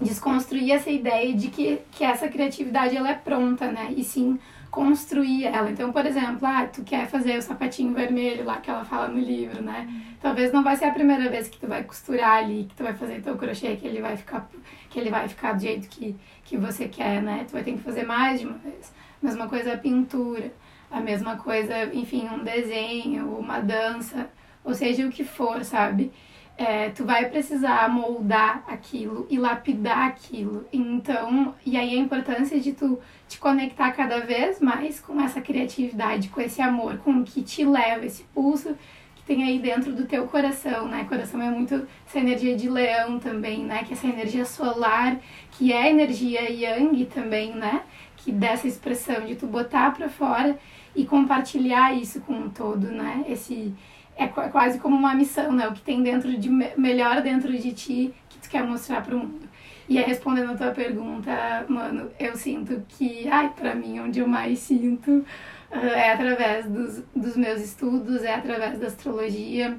desconstruir 0.00 0.72
essa 0.72 0.90
ideia 0.90 1.32
de 1.34 1.48
que, 1.48 1.78
que 1.92 2.02
essa 2.02 2.26
criatividade 2.26 2.96
ela 2.96 3.10
é 3.10 3.14
pronta, 3.14 3.70
né? 3.70 3.94
E 3.96 4.02
sim 4.02 4.38
construir 4.70 5.44
ela. 5.44 5.70
Então, 5.70 5.92
por 5.92 6.04
exemplo, 6.04 6.48
ah, 6.48 6.66
tu 6.66 6.82
quer 6.82 7.06
fazer 7.06 7.38
o 7.38 7.42
sapatinho 7.42 7.94
vermelho 7.94 8.44
lá 8.44 8.56
que 8.56 8.68
ela 8.68 8.84
fala 8.84 9.06
no 9.06 9.20
livro, 9.20 9.62
né? 9.62 9.88
Talvez 10.20 10.52
não 10.52 10.64
vai 10.64 10.74
ser 10.74 10.86
a 10.86 10.90
primeira 10.90 11.30
vez 11.30 11.48
que 11.48 11.58
tu 11.58 11.68
vai 11.68 11.84
costurar 11.84 12.38
ali, 12.38 12.64
que 12.64 12.74
tu 12.74 12.82
vai 12.82 12.92
fazer 12.92 13.22
teu 13.22 13.36
crochê, 13.36 13.76
que 13.76 13.86
ele 13.86 14.00
vai 14.00 14.16
ficar 14.16 14.48
que 14.90 14.98
ele 14.98 15.10
vai 15.10 15.28
ficar 15.28 15.52
do 15.52 15.62
jeito 15.62 15.88
que, 15.88 16.16
que 16.44 16.56
você 16.56 16.88
quer, 16.88 17.22
né? 17.22 17.44
Tu 17.46 17.52
vai 17.52 17.62
ter 17.62 17.72
que 17.72 17.78
fazer 17.78 18.04
mais 18.04 18.40
de 18.40 18.46
uma 18.46 18.58
vez. 18.58 18.92
Mesma 19.22 19.48
coisa 19.48 19.74
a 19.74 19.78
pintura, 19.78 20.52
a 20.96 21.00
mesma 21.00 21.36
coisa, 21.36 21.94
enfim, 21.94 22.28
um 22.28 22.42
desenho, 22.44 23.36
uma 23.38 23.60
dança, 23.60 24.28
ou 24.62 24.74
seja, 24.74 25.06
o 25.06 25.10
que 25.10 25.24
for, 25.24 25.64
sabe? 25.64 26.12
é, 26.56 26.90
tu 26.90 27.04
vai 27.04 27.28
precisar 27.28 27.88
moldar 27.88 28.62
aquilo 28.68 29.26
e 29.28 29.38
lapidar 29.38 30.06
aquilo. 30.06 30.66
Então, 30.72 31.54
e 31.66 31.76
aí 31.76 31.98
a 31.98 32.00
importância 32.00 32.60
de 32.60 32.72
tu 32.72 32.98
te 33.28 33.38
conectar 33.38 33.90
cada 33.92 34.20
vez 34.20 34.60
mais 34.60 35.00
com 35.00 35.20
essa 35.20 35.40
criatividade, 35.40 36.28
com 36.28 36.40
esse 36.40 36.62
amor, 36.62 36.98
com 36.98 37.10
o 37.18 37.24
que 37.24 37.42
te 37.42 37.64
leva, 37.64 38.06
esse 38.06 38.22
pulso 38.24 38.76
que 39.16 39.22
tem 39.24 39.42
aí 39.42 39.58
dentro 39.58 39.92
do 39.92 40.06
teu 40.06 40.28
coração, 40.28 40.86
né? 40.86 41.04
Coração 41.08 41.42
é 41.42 41.50
muito 41.50 41.86
essa 42.06 42.20
energia 42.20 42.56
de 42.56 42.68
leão 42.68 43.18
também, 43.18 43.64
né? 43.64 43.82
Que 43.82 43.92
é 43.92 43.96
essa 43.96 44.06
energia 44.06 44.44
solar, 44.44 45.16
que 45.52 45.72
é 45.72 45.90
energia 45.90 46.48
yang 46.50 47.04
também, 47.06 47.52
né? 47.52 47.82
Que 48.16 48.30
dessa 48.30 48.68
expressão 48.68 49.26
de 49.26 49.34
tu 49.34 49.46
botar 49.46 49.92
para 49.92 50.08
fora 50.08 50.56
e 50.94 51.04
compartilhar 51.04 51.92
isso 51.94 52.20
com 52.20 52.38
o 52.40 52.50
todo, 52.50 52.86
né? 52.88 53.24
Esse 53.28 53.74
é 54.16 54.26
quase 54.28 54.78
como 54.78 54.96
uma 54.96 55.14
missão, 55.14 55.52
né? 55.52 55.66
O 55.66 55.72
que 55.72 55.80
tem 55.80 56.02
dentro 56.02 56.36
de 56.36 56.48
melhor 56.48 57.20
dentro 57.20 57.52
de 57.52 57.72
ti 57.72 58.14
que 58.28 58.38
tu 58.38 58.48
quer 58.48 58.64
mostrar 58.64 59.02
para 59.02 59.14
o 59.14 59.18
mundo. 59.18 59.48
E 59.88 59.98
aí, 59.98 60.04
respondendo 60.04 60.52
a 60.52 60.56
tua 60.56 60.70
pergunta, 60.70 61.66
mano, 61.68 62.10
eu 62.18 62.34
sinto 62.36 62.82
que, 62.88 63.28
ai, 63.28 63.52
para 63.54 63.74
mim, 63.74 64.00
onde 64.00 64.18
eu 64.18 64.26
mais 64.26 64.58
sinto 64.60 65.10
uh, 65.10 65.76
é 65.76 66.12
através 66.12 66.66
dos, 66.66 67.02
dos 67.14 67.36
meus 67.36 67.60
estudos, 67.60 68.22
é 68.22 68.34
através 68.34 68.78
da 68.78 68.86
astrologia, 68.86 69.76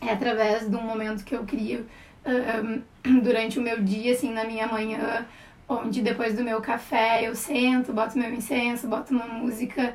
é 0.00 0.10
através 0.10 0.68
de 0.68 0.74
um 0.74 0.82
momento 0.82 1.24
que 1.24 1.34
eu 1.34 1.44
crio 1.44 1.86
uh, 2.24 2.82
durante 3.22 3.58
o 3.60 3.62
meu 3.62 3.80
dia, 3.80 4.14
assim, 4.14 4.32
na 4.32 4.44
minha 4.44 4.66
manhã, 4.66 5.24
onde 5.68 6.02
depois 6.02 6.34
do 6.34 6.42
meu 6.42 6.60
café 6.60 7.28
eu 7.28 7.34
sento, 7.36 7.92
boto 7.92 8.18
meu 8.18 8.32
incenso, 8.32 8.88
boto 8.88 9.14
uma 9.14 9.26
música, 9.26 9.94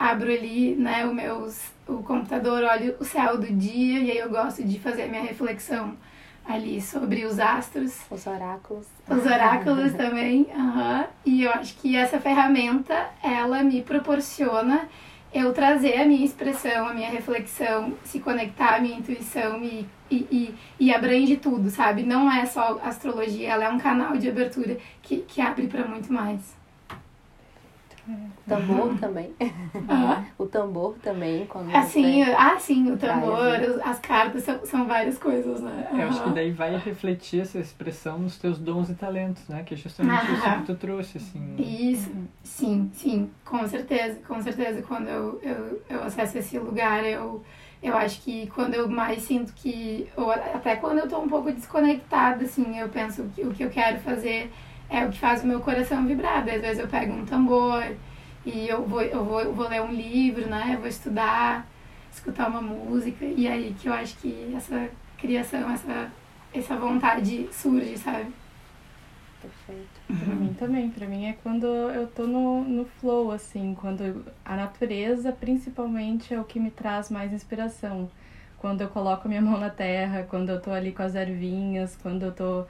abro 0.00 0.32
ali, 0.32 0.74
né, 0.76 1.04
o 1.04 1.14
meus 1.14 1.60
o 1.86 2.02
computador, 2.02 2.62
olho 2.62 2.96
o 2.98 3.04
céu 3.04 3.36
do 3.36 3.46
dia 3.52 3.98
e 3.98 4.10
aí 4.12 4.18
eu 4.18 4.30
gosto 4.30 4.64
de 4.64 4.80
fazer 4.80 5.02
a 5.02 5.08
minha 5.08 5.22
reflexão 5.22 5.94
ali 6.46 6.80
sobre 6.80 7.26
os 7.26 7.38
astros. 7.38 8.00
Os 8.10 8.26
oráculos. 8.26 8.86
Os 9.08 9.26
oráculos 9.26 9.92
também, 9.92 10.46
uhum. 10.54 11.04
e 11.26 11.42
eu 11.42 11.50
acho 11.50 11.76
que 11.76 11.94
essa 11.96 12.18
ferramenta, 12.18 13.08
ela 13.22 13.62
me 13.62 13.82
proporciona 13.82 14.88
eu 15.34 15.52
trazer 15.52 16.00
a 16.00 16.06
minha 16.06 16.24
expressão, 16.24 16.88
a 16.88 16.94
minha 16.94 17.10
reflexão, 17.10 17.92
se 18.02 18.20
conectar 18.20 18.76
à 18.76 18.80
minha 18.80 18.98
intuição 18.98 19.62
e, 19.62 19.86
e, 20.10 20.16
e, 20.30 20.54
e 20.80 20.94
abrange 20.94 21.36
tudo, 21.36 21.70
sabe? 21.70 22.02
Não 22.04 22.32
é 22.32 22.46
só 22.46 22.80
astrologia, 22.82 23.50
ela 23.50 23.64
é 23.64 23.68
um 23.68 23.78
canal 23.78 24.16
de 24.16 24.28
abertura 24.28 24.78
que, 25.02 25.18
que 25.18 25.40
abre 25.40 25.66
para 25.68 25.86
muito 25.86 26.12
mais. 26.12 26.58
Tambor 28.46 28.86
uhum. 28.86 28.96
também. 28.96 29.32
Ah. 29.88 30.24
o 30.36 30.46
tambor 30.46 30.96
também. 31.02 31.46
Quando 31.46 31.74
assim, 31.74 32.22
ah, 32.22 32.58
sim, 32.58 32.90
o 32.90 32.96
tambor, 32.96 33.56
as 33.84 33.98
cartas 34.00 34.42
são, 34.42 34.64
são 34.64 34.86
várias 34.86 35.18
coisas, 35.18 35.60
né? 35.60 35.88
Eu 35.92 36.08
acho 36.08 36.22
que 36.24 36.30
daí 36.30 36.50
vai 36.50 36.76
refletir 36.76 37.40
essa 37.40 37.58
expressão 37.58 38.18
nos 38.18 38.38
teus 38.38 38.58
dons 38.58 38.90
e 38.90 38.94
talentos, 38.94 39.46
né? 39.48 39.62
Que 39.64 39.74
é 39.74 39.76
justamente 39.76 40.32
isso 40.32 40.42
que 40.42 40.62
tu 40.66 40.74
trouxe, 40.74 41.18
assim. 41.18 41.54
Isso, 41.58 42.10
sim, 42.42 42.90
sim, 42.92 43.30
com 43.44 43.66
certeza, 43.68 44.18
com 44.26 44.40
certeza. 44.40 44.82
Quando 44.82 45.08
eu, 45.08 45.40
eu, 45.42 45.82
eu 45.88 46.02
acesso 46.02 46.38
esse 46.38 46.58
lugar, 46.58 47.04
eu, 47.04 47.42
eu 47.82 47.96
acho 47.96 48.20
que 48.22 48.48
quando 48.48 48.74
eu 48.74 48.88
mais 48.88 49.22
sinto 49.22 49.52
que, 49.52 50.08
ou 50.16 50.30
até 50.30 50.76
quando 50.76 50.98
eu 50.98 51.08
tô 51.08 51.20
um 51.20 51.28
pouco 51.28 51.52
desconectada, 51.52 52.44
assim, 52.44 52.78
eu 52.78 52.88
penso 52.88 53.24
que 53.34 53.42
o 53.42 53.52
que 53.52 53.62
eu 53.62 53.70
quero 53.70 54.00
fazer 54.00 54.50
é 54.90 55.06
o 55.06 55.10
que 55.10 55.18
faz 55.18 55.44
o 55.44 55.46
meu 55.46 55.60
coração 55.60 56.04
vibrar. 56.06 56.38
Às 56.38 56.60
vezes 56.60 56.78
eu 56.80 56.88
pego 56.88 57.12
um 57.12 57.24
tambor 57.24 57.84
e 58.44 58.68
eu 58.68 58.84
vou, 58.84 59.02
eu 59.02 59.24
vou, 59.24 59.40
eu 59.40 59.54
vou 59.54 59.68
ler 59.68 59.80
um 59.80 59.92
livro, 59.92 60.48
né? 60.48 60.72
Eu 60.74 60.80
vou 60.80 60.88
estudar, 60.88 61.66
escutar 62.12 62.48
uma 62.48 62.60
música. 62.60 63.24
E 63.24 63.46
aí 63.46 63.74
que 63.78 63.88
eu 63.88 63.92
acho 63.92 64.16
que 64.16 64.52
essa 64.54 64.90
criação, 65.16 65.70
essa, 65.70 66.10
essa 66.52 66.76
vontade 66.76 67.48
surge, 67.52 67.96
sabe? 67.96 68.32
Perfeito. 69.40 70.00
Pra 70.06 70.34
mim 70.34 70.54
também. 70.54 70.90
Pra 70.90 71.06
mim 71.06 71.26
é 71.26 71.36
quando 71.42 71.66
eu 71.66 72.06
tô 72.08 72.26
no, 72.26 72.64
no 72.64 72.84
flow, 72.84 73.30
assim. 73.30 73.76
Quando 73.80 74.24
a 74.44 74.56
natureza, 74.56 75.32
principalmente, 75.32 76.34
é 76.34 76.40
o 76.40 76.44
que 76.44 76.58
me 76.58 76.70
traz 76.70 77.10
mais 77.10 77.32
inspiração. 77.32 78.10
Quando 78.58 78.82
eu 78.82 78.88
coloco 78.88 79.26
minha 79.28 79.40
mão 79.40 79.58
na 79.58 79.70
terra, 79.70 80.26
quando 80.28 80.50
eu 80.50 80.60
tô 80.60 80.70
ali 80.70 80.92
com 80.92 81.02
as 81.02 81.14
ervinhas, 81.14 81.96
quando 82.02 82.24
eu 82.24 82.32
tô 82.32 82.66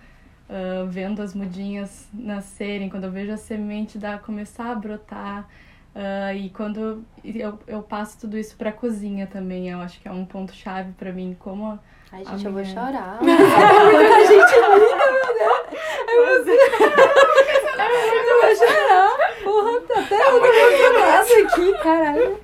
uh, 0.50 0.86
vendo 0.88 1.22
as 1.22 1.34
mudinhas 1.34 2.08
nascerem, 2.12 2.90
quando 2.90 3.04
eu 3.04 3.10
vejo 3.10 3.32
a 3.32 3.36
semente 3.36 3.96
da, 3.98 4.18
começar 4.18 4.70
a 4.70 4.74
brotar, 4.74 5.48
Uh, 5.92 6.32
e 6.36 6.50
quando 6.50 7.04
eu, 7.24 7.58
eu 7.66 7.82
passo 7.82 8.20
tudo 8.20 8.38
isso 8.38 8.56
pra 8.56 8.70
cozinha 8.70 9.26
também, 9.26 9.68
eu 9.70 9.80
acho 9.80 10.00
que 10.00 10.06
é 10.06 10.12
um 10.12 10.24
ponto 10.24 10.54
chave 10.54 10.92
para 10.92 11.12
mim, 11.12 11.36
como 11.36 11.80
Ai, 12.12 12.24
gente, 12.24 12.46
eu 12.46 12.52
vou 12.52 12.64
chorar. 12.64 13.18
a 13.22 14.24
gente 14.24 14.54
linda, 14.54 15.06
meu 15.10 15.28
Deus. 15.38 15.66
Eu 16.08 16.44
vou... 16.44 16.54
eu 18.28 18.40
vou 18.40 18.56
chorar. 18.56 19.10
Porra, 19.42 19.80
tá 19.80 20.00
até 20.00 20.14
eu 20.14 20.46
emocionada 20.46 21.32
aqui, 21.44 21.78
caralho. 21.82 22.40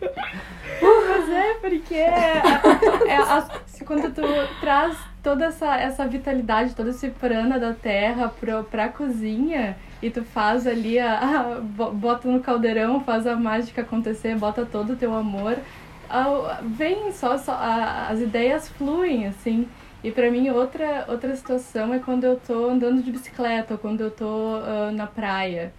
Mas 0.83 1.29
é, 1.31 1.55
porque 1.55 1.95
é, 1.95 2.43
é, 3.07 3.17
a, 3.17 3.49
quando 3.85 4.13
tu 4.13 4.23
traz 4.61 4.97
toda 5.27 5.47
essa, 5.47 5.77
essa 5.77 6.07
vitalidade, 6.07 6.73
todo 6.73 6.91
esse 6.91 7.11
prana 7.11 7.59
da 7.59 7.73
terra 7.73 8.29
pra, 8.29 8.63
pra 8.63 8.89
cozinha 8.89 9.77
e 10.01 10.09
tu 10.09 10.23
faz 10.23 10.69
ali, 10.69 11.01
a, 11.01 11.19
a, 11.19 11.61
bota 11.61 12.29
no 12.29 12.39
caldeirão, 12.39 13.01
faz 13.01 13.27
a 13.27 13.35
mágica 13.35 13.83
acontecer, 13.83 14.37
bota 14.37 14.65
todo 14.65 14.93
o 14.93 14.97
teu 14.97 15.13
amor, 15.13 15.59
a, 16.09 16.61
vem 16.63 17.11
só, 17.11 17.37
só 17.39 17.51
a, 17.55 18.07
as 18.07 18.21
ideias 18.21 18.69
fluem, 18.69 19.27
assim. 19.27 19.67
E 20.05 20.13
para 20.13 20.31
mim 20.31 20.49
outra 20.51 21.05
outra 21.09 21.35
situação 21.35 21.93
é 21.93 21.99
quando 21.99 22.23
eu 22.23 22.37
tô 22.37 22.71
andando 22.71 23.03
de 23.03 23.11
bicicleta 23.11 23.75
ou 23.75 23.79
quando 23.79 24.03
eu 24.03 24.13
tô 24.13 24.59
uh, 24.59 24.93
na 24.93 25.09
praia. 25.09 25.73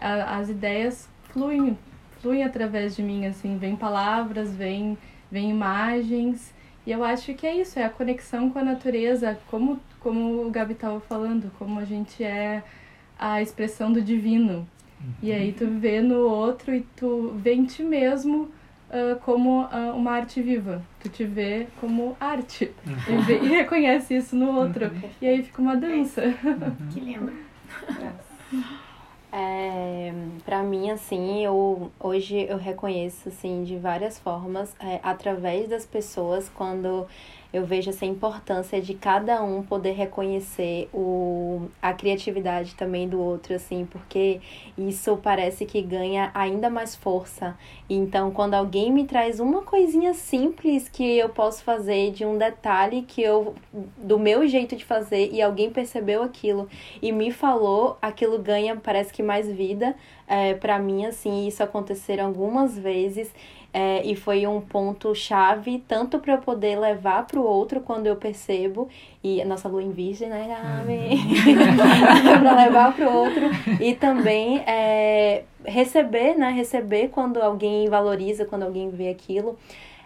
as 0.00 0.48
ideias 0.48 1.08
fluem, 1.32 1.76
fluem 2.20 2.44
através 2.44 2.94
de 2.94 3.02
mim, 3.02 3.26
assim, 3.26 3.58
vem 3.58 3.74
palavras, 3.74 4.54
vem, 4.54 4.96
vem 5.28 5.50
imagens. 5.50 6.54
E 6.86 6.90
eu 6.90 7.04
acho 7.04 7.32
que 7.34 7.46
é 7.46 7.56
isso, 7.56 7.78
é 7.78 7.84
a 7.84 7.90
conexão 7.90 8.50
com 8.50 8.58
a 8.58 8.64
natureza, 8.64 9.38
como, 9.48 9.80
como 10.00 10.46
o 10.46 10.50
Gabi 10.50 10.72
estava 10.72 11.00
falando, 11.00 11.50
como 11.58 11.78
a 11.78 11.84
gente 11.84 12.24
é 12.24 12.62
a 13.18 13.40
expressão 13.40 13.92
do 13.92 14.02
divino. 14.02 14.66
Uhum. 15.00 15.12
E 15.22 15.32
aí 15.32 15.52
tu 15.52 15.66
vê 15.66 16.00
no 16.00 16.20
outro 16.20 16.74
e 16.74 16.80
tu 16.96 17.32
vê 17.36 17.54
em 17.54 17.64
ti 17.64 17.84
mesmo 17.84 18.50
uh, 18.90 19.18
como 19.20 19.62
uh, 19.62 19.96
uma 19.96 20.12
arte 20.12 20.42
viva. 20.42 20.82
Tu 21.00 21.08
te 21.08 21.24
vê 21.24 21.68
como 21.80 22.16
arte. 22.20 22.72
Uhum. 22.84 23.20
E, 23.20 23.22
vê, 23.22 23.38
e, 23.38 23.48
reconhece 23.48 24.16
isso 24.16 24.34
no 24.34 24.50
outro. 24.50 24.86
Uhum. 24.86 25.10
E 25.20 25.26
aí 25.26 25.42
fica 25.42 25.62
uma 25.62 25.76
dança. 25.76 26.22
Uhum. 26.22 26.88
Que 26.92 27.00
lindo. 27.00 27.32
É, 29.34 30.12
para 30.44 30.62
mim, 30.62 30.90
assim, 30.90 31.42
eu 31.42 31.90
hoje 31.98 32.46
eu 32.48 32.58
reconheço 32.58 33.30
assim 33.30 33.64
de 33.64 33.78
várias 33.78 34.18
formas 34.18 34.76
é, 34.78 35.00
através 35.02 35.68
das 35.70 35.86
pessoas 35.86 36.50
quando 36.50 37.06
eu 37.52 37.66
vejo 37.66 37.90
essa 37.90 38.06
importância 38.06 38.80
de 38.80 38.94
cada 38.94 39.42
um 39.42 39.62
poder 39.62 39.92
reconhecer 39.92 40.88
o, 40.92 41.68
a 41.82 41.92
criatividade 41.92 42.74
também 42.74 43.06
do 43.06 43.20
outro, 43.20 43.54
assim, 43.54 43.86
porque 43.90 44.40
isso 44.76 45.18
parece 45.22 45.66
que 45.66 45.82
ganha 45.82 46.30
ainda 46.32 46.70
mais 46.70 46.96
força. 46.96 47.56
Então, 47.90 48.30
quando 48.30 48.54
alguém 48.54 48.90
me 48.90 49.04
traz 49.04 49.38
uma 49.38 49.60
coisinha 49.62 50.14
simples 50.14 50.88
que 50.88 51.18
eu 51.18 51.28
posso 51.28 51.62
fazer 51.62 52.10
de 52.12 52.24
um 52.24 52.38
detalhe 52.38 53.02
que 53.02 53.20
eu 53.20 53.54
do 53.98 54.18
meu 54.18 54.46
jeito 54.48 54.74
de 54.74 54.84
fazer 54.84 55.30
e 55.30 55.42
alguém 55.42 55.70
percebeu 55.70 56.22
aquilo 56.22 56.68
e 57.02 57.12
me 57.12 57.30
falou, 57.30 57.98
aquilo 58.00 58.38
ganha 58.38 58.76
parece 58.76 59.12
que 59.12 59.22
mais 59.22 59.50
vida. 59.50 59.94
É, 60.26 60.54
para 60.54 60.78
mim, 60.78 61.04
assim, 61.04 61.46
isso 61.46 61.62
aconteceram 61.62 62.26
algumas 62.26 62.78
vezes 62.78 63.30
é, 63.72 64.04
e 64.04 64.14
foi 64.14 64.46
um 64.46 64.60
ponto 64.60 65.14
chave, 65.14 65.82
tanto 65.88 66.18
para 66.18 66.34
eu 66.34 66.38
poder 66.38 66.78
levar 66.78 67.26
para 67.26 67.40
o 67.40 67.44
outro 67.44 67.80
quando 67.80 68.06
eu 68.06 68.16
percebo, 68.16 68.88
e 69.24 69.40
a 69.40 69.44
nossa 69.44 69.68
lua 69.68 69.82
em 69.82 69.90
virgem, 69.90 70.28
né? 70.28 70.54
Uhum. 70.86 72.38
para 72.40 72.56
levar 72.56 72.94
para 72.94 73.08
o 73.08 73.16
outro, 73.16 73.42
e 73.80 73.94
também 73.94 74.58
é, 74.66 75.44
receber, 75.64 76.36
né? 76.36 76.50
Receber 76.50 77.08
quando 77.08 77.40
alguém 77.40 77.88
valoriza, 77.88 78.44
quando 78.44 78.64
alguém 78.64 78.90
vê 78.90 79.08
aquilo. 79.08 79.58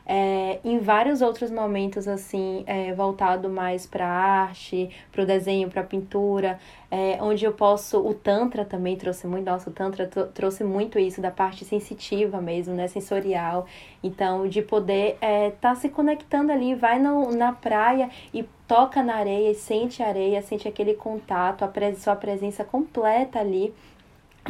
É, 0.09 0.61
em 0.65 0.79
vários 0.79 1.21
outros 1.21 1.51
momentos, 1.51 2.07
assim, 2.07 2.63
é, 2.67 2.93
voltado 2.95 3.49
mais 3.49 3.87
para 3.87 4.07
arte, 4.07 4.89
para 5.11 5.25
o 5.25 5.27
desenho, 5.27 5.69
para 5.69 5.81
a 5.81 5.85
pintura, 5.85 6.61
é, 6.89 7.19
onde 7.21 7.45
eu 7.45 7.53
posso. 7.53 7.99
O 7.99 8.15
Tantra 8.15 8.65
também 8.65 8.97
trouxe 8.97 9.27
muito, 9.27 9.45
nossa, 9.45 9.69
o 9.69 9.73
Tantra 9.73 10.07
trouxe 10.07 10.63
muito 10.63 10.97
isso, 10.99 11.21
da 11.21 11.31
parte 11.33 11.65
sensitiva 11.65 12.41
mesmo, 12.41 12.73
né, 12.75 12.87
sensorial. 12.87 13.67
Então, 14.01 14.47
de 14.47 14.63
poder 14.63 15.15
estar 15.15 15.27
é, 15.27 15.51
tá 15.51 15.75
se 15.75 15.89
conectando 15.89 16.53
ali, 16.53 16.75
vai 16.77 17.01
no, 17.01 17.33
na 17.33 17.53
praia 17.53 18.09
e 18.33 18.45
toca 18.69 19.03
na 19.03 19.17
areia, 19.17 19.53
sente 19.55 20.03
a 20.03 20.07
areia, 20.09 20.41
sente 20.41 20.69
aquele 20.69 20.95
contato, 20.95 21.65
a 21.65 21.69
pres 21.69 21.99
sua 21.99 22.15
presença 22.15 22.65
completa 22.65 23.41
ali 23.41 23.75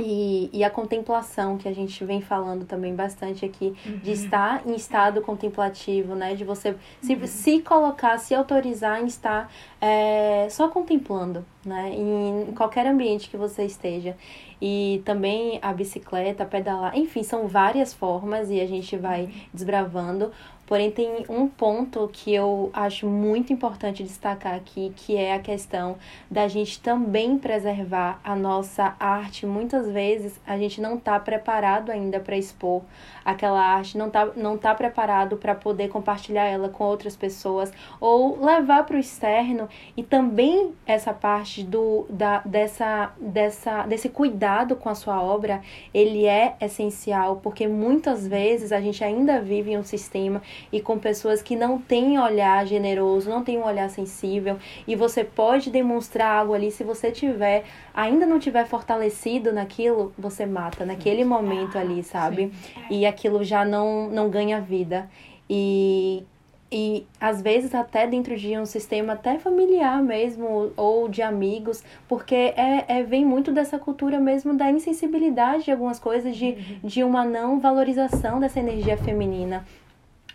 e, 0.02 0.50
e 0.52 0.64
a 0.64 0.70
contemplação, 0.70 1.56
que 1.56 1.68
a 1.68 1.74
gente 1.74 2.04
vem 2.04 2.20
falando 2.20 2.64
também 2.64 2.94
bastante 2.94 3.44
aqui, 3.44 3.74
uhum. 3.84 3.98
de 3.98 4.12
estar 4.12 4.66
em 4.66 4.74
estado 4.74 5.20
contemplativo, 5.20 6.14
né? 6.14 6.34
De 6.34 6.44
você 6.44 6.74
se, 7.00 7.14
uhum. 7.14 7.26
se 7.26 7.60
colocar, 7.60 8.18
se 8.18 8.34
autorizar 8.34 9.02
em 9.02 9.06
estar 9.06 9.50
é, 9.80 10.48
só 10.50 10.68
contemplando, 10.68 11.44
né? 11.64 11.92
Em 11.94 12.52
qualquer 12.54 12.86
ambiente 12.86 13.28
que 13.28 13.36
você 13.36 13.64
esteja. 13.64 14.16
E 14.60 15.02
também 15.04 15.58
a 15.60 15.72
bicicleta, 15.72 16.44
pedalar, 16.44 16.96
enfim, 16.96 17.22
são 17.22 17.46
várias 17.46 17.92
formas 17.92 18.50
e 18.50 18.60
a 18.60 18.66
gente 18.66 18.96
vai 18.96 19.24
uhum. 19.24 19.30
desbravando. 19.52 20.32
Porém, 20.66 20.90
tem 20.90 21.24
um 21.28 21.46
ponto 21.46 22.10
que 22.12 22.34
eu 22.34 22.70
acho 22.72 23.06
muito 23.06 23.52
importante 23.52 24.02
destacar 24.02 24.54
aqui, 24.54 24.92
que 24.96 25.16
é 25.16 25.32
a 25.32 25.38
questão 25.38 25.96
da 26.28 26.48
gente 26.48 26.80
também 26.80 27.38
preservar 27.38 28.20
a 28.24 28.34
nossa 28.34 28.96
arte. 28.98 29.46
Muitas 29.46 29.88
vezes 29.88 30.40
a 30.44 30.58
gente 30.58 30.80
não 30.80 30.96
está 30.96 31.20
preparado 31.20 31.90
ainda 31.90 32.18
para 32.18 32.36
expor 32.36 32.82
aquela 33.24 33.60
arte, 33.60 33.96
não 33.96 34.08
está 34.08 34.26
não 34.36 34.58
tá 34.58 34.74
preparado 34.74 35.36
para 35.36 35.54
poder 35.54 35.88
compartilhar 35.88 36.44
ela 36.44 36.68
com 36.68 36.84
outras 36.84 37.16
pessoas 37.16 37.72
ou 38.00 38.44
levar 38.44 38.84
para 38.84 38.96
o 38.96 38.98
externo 39.00 39.68
e 39.96 40.02
também 40.02 40.74
essa 40.84 41.12
parte 41.12 41.62
do 41.62 42.06
da, 42.10 42.40
dessa, 42.44 43.12
dessa 43.20 43.86
desse 43.86 44.08
cuidado 44.08 44.74
com 44.76 44.88
a 44.88 44.94
sua 44.94 45.22
obra, 45.22 45.62
ele 45.94 46.26
é 46.26 46.56
essencial, 46.60 47.36
porque 47.36 47.68
muitas 47.68 48.26
vezes 48.26 48.72
a 48.72 48.80
gente 48.80 49.02
ainda 49.04 49.40
vive 49.40 49.72
em 49.72 49.78
um 49.78 49.84
sistema 49.84 50.42
e 50.72 50.80
com 50.80 50.98
pessoas 50.98 51.42
que 51.42 51.56
não 51.56 51.78
têm 51.78 52.18
olhar 52.18 52.66
generoso, 52.66 53.30
não 53.30 53.42
têm 53.42 53.58
um 53.58 53.64
olhar 53.64 53.88
sensível, 53.90 54.58
e 54.86 54.94
você 54.94 55.24
pode 55.24 55.70
demonstrar 55.70 56.40
algo 56.40 56.54
ali 56.54 56.70
se 56.70 56.84
você 56.84 57.10
tiver, 57.10 57.64
ainda 57.94 58.26
não 58.26 58.38
tiver 58.38 58.66
fortalecido 58.66 59.52
naquilo, 59.52 60.12
você 60.18 60.46
mata 60.46 60.84
naquele 60.84 61.24
momento 61.24 61.78
ali, 61.78 62.02
sabe? 62.02 62.52
E 62.90 63.06
aquilo 63.06 63.42
já 63.44 63.64
não, 63.64 64.08
não 64.08 64.28
ganha 64.28 64.60
vida. 64.60 65.08
E, 65.48 66.24
e 66.70 67.06
às 67.20 67.40
vezes 67.40 67.74
até 67.74 68.06
dentro 68.06 68.36
de 68.36 68.58
um 68.58 68.66
sistema 68.66 69.12
até 69.12 69.38
familiar 69.38 70.02
mesmo, 70.02 70.72
ou 70.76 71.08
de 71.08 71.22
amigos, 71.22 71.82
porque 72.08 72.34
é, 72.34 72.84
é 72.88 73.02
vem 73.02 73.24
muito 73.24 73.52
dessa 73.52 73.78
cultura 73.78 74.18
mesmo 74.18 74.54
da 74.54 74.70
insensibilidade 74.70 75.64
de 75.64 75.70
algumas 75.70 75.98
coisas, 75.98 76.36
de, 76.36 76.46
uhum. 76.46 76.78
de 76.82 77.04
uma 77.04 77.24
não 77.24 77.60
valorização 77.60 78.40
dessa 78.40 78.58
energia 78.58 78.96
feminina. 78.96 79.64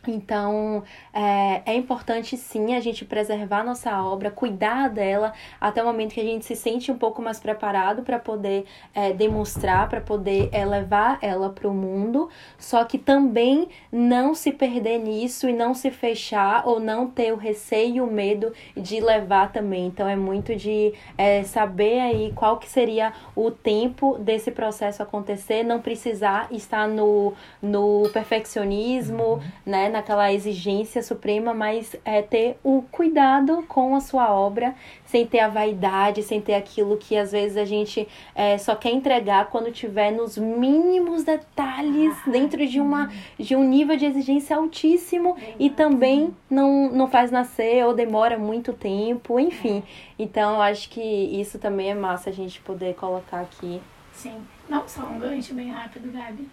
Então, 0.08 0.84
é, 1.14 1.62
é, 1.66 1.76
importante 1.76 2.36
sim 2.36 2.74
a 2.74 2.80
gente 2.80 3.06
preservar 3.06 3.64
nossa 3.64 4.02
obra, 4.04 4.32
cuidar 4.32 4.90
dela 4.90 5.32
até 5.60 5.82
o 5.82 5.86
momento 5.86 6.14
que 6.14 6.20
a 6.20 6.24
gente 6.24 6.44
se 6.44 6.56
sente 6.56 6.92
um 6.92 6.98
pouco 6.98 7.22
mais 7.22 7.40
preparado 7.40 8.02
para 8.02 8.18
poder 8.18 8.66
é, 8.96 9.14
demonstrar, 9.14 9.88
para 9.90 10.02
poder 10.02 10.50
é, 10.52 10.66
levar 10.66 11.20
ela 11.22 11.50
para 11.50 11.68
o 11.68 11.74
mundo, 11.74 12.30
só 12.58 12.84
que 12.84 12.98
também 12.98 13.70
não 13.92 14.34
se 14.34 14.52
perder 14.52 14.98
nisso 14.98 15.48
e 15.48 15.54
não 15.54 15.74
se 15.76 15.92
fechar 15.92 16.68
ou 16.68 16.80
não 16.80 17.08
ter 17.08 17.32
o 17.32 17.36
receio 17.36 17.92
e 17.92 18.02
o 18.02 18.08
medo 18.08 18.54
de 18.76 19.00
levar 19.00 19.52
também. 19.52 19.86
Então, 19.86 20.08
é 20.08 20.16
muito 20.16 20.56
de 20.56 20.94
é, 21.18 21.44
saber 21.44 22.00
aí 22.00 22.32
qual 22.34 22.58
que 22.58 22.68
seria 22.68 23.14
o 23.36 23.52
tempo 23.52 24.18
desse 24.18 24.50
processo 24.50 25.04
acontecer, 25.04 25.64
não 25.64 25.80
precisar 25.80 26.48
estar 26.52 26.88
no, 26.88 27.34
no 27.62 28.10
perfeccionismo, 28.12 29.42
né? 29.66 29.91
Naquela 29.92 30.32
exigência 30.32 31.04
suprema, 31.04 31.54
mas 31.54 31.96
é 32.04 32.22
ter 32.22 32.58
o 32.64 32.82
cuidado 32.92 33.64
com 33.68 33.96
a 33.96 34.00
sua 34.00 34.34
obra, 34.34 34.74
sem 35.06 35.26
ter 35.28 35.40
a 35.40 35.48
vaidade, 35.48 36.24
sem 36.24 36.42
ter 36.42 36.56
aquilo 36.56 36.98
que 36.98 37.18
às 37.18 37.32
vezes 37.32 37.58
a 37.58 37.66
gente 37.66 38.08
é, 38.34 38.58
só 38.58 38.76
quer 38.76 38.92
entregar 38.92 39.50
quando 39.50 39.72
tiver 39.72 40.12
nos 40.12 40.38
mínimos 40.38 41.24
detalhes, 41.24 42.16
ah, 42.26 42.30
dentro 42.30 42.66
de, 42.66 42.80
uma, 42.80 43.12
de 43.38 43.56
um 43.56 43.64
nível 43.64 43.96
de 43.96 44.06
exigência 44.06 44.56
altíssimo 44.56 45.36
e 45.60 45.70
também 45.70 46.34
não, 46.50 46.92
não 46.92 47.08
faz 47.08 47.30
nascer 47.30 47.86
ou 47.86 47.94
demora 47.94 48.38
muito 48.40 48.74
tempo, 48.74 49.40
enfim. 49.40 49.84
Então 50.18 50.56
eu 50.56 50.62
acho 50.62 50.90
que 50.90 51.02
isso 51.02 51.60
também 51.60 51.92
é 51.92 51.96
massa 51.96 52.30
a 52.30 52.34
gente 52.34 52.62
poder 52.62 52.96
colocar 52.96 53.42
aqui. 53.42 53.82
Sim. 54.14 54.42
Não, 54.70 54.88
só 54.88 55.04
um 55.04 55.20
gancho 55.20 55.54
bem 55.54 55.70
rápido, 55.70 56.12
Gabi. 56.12 56.48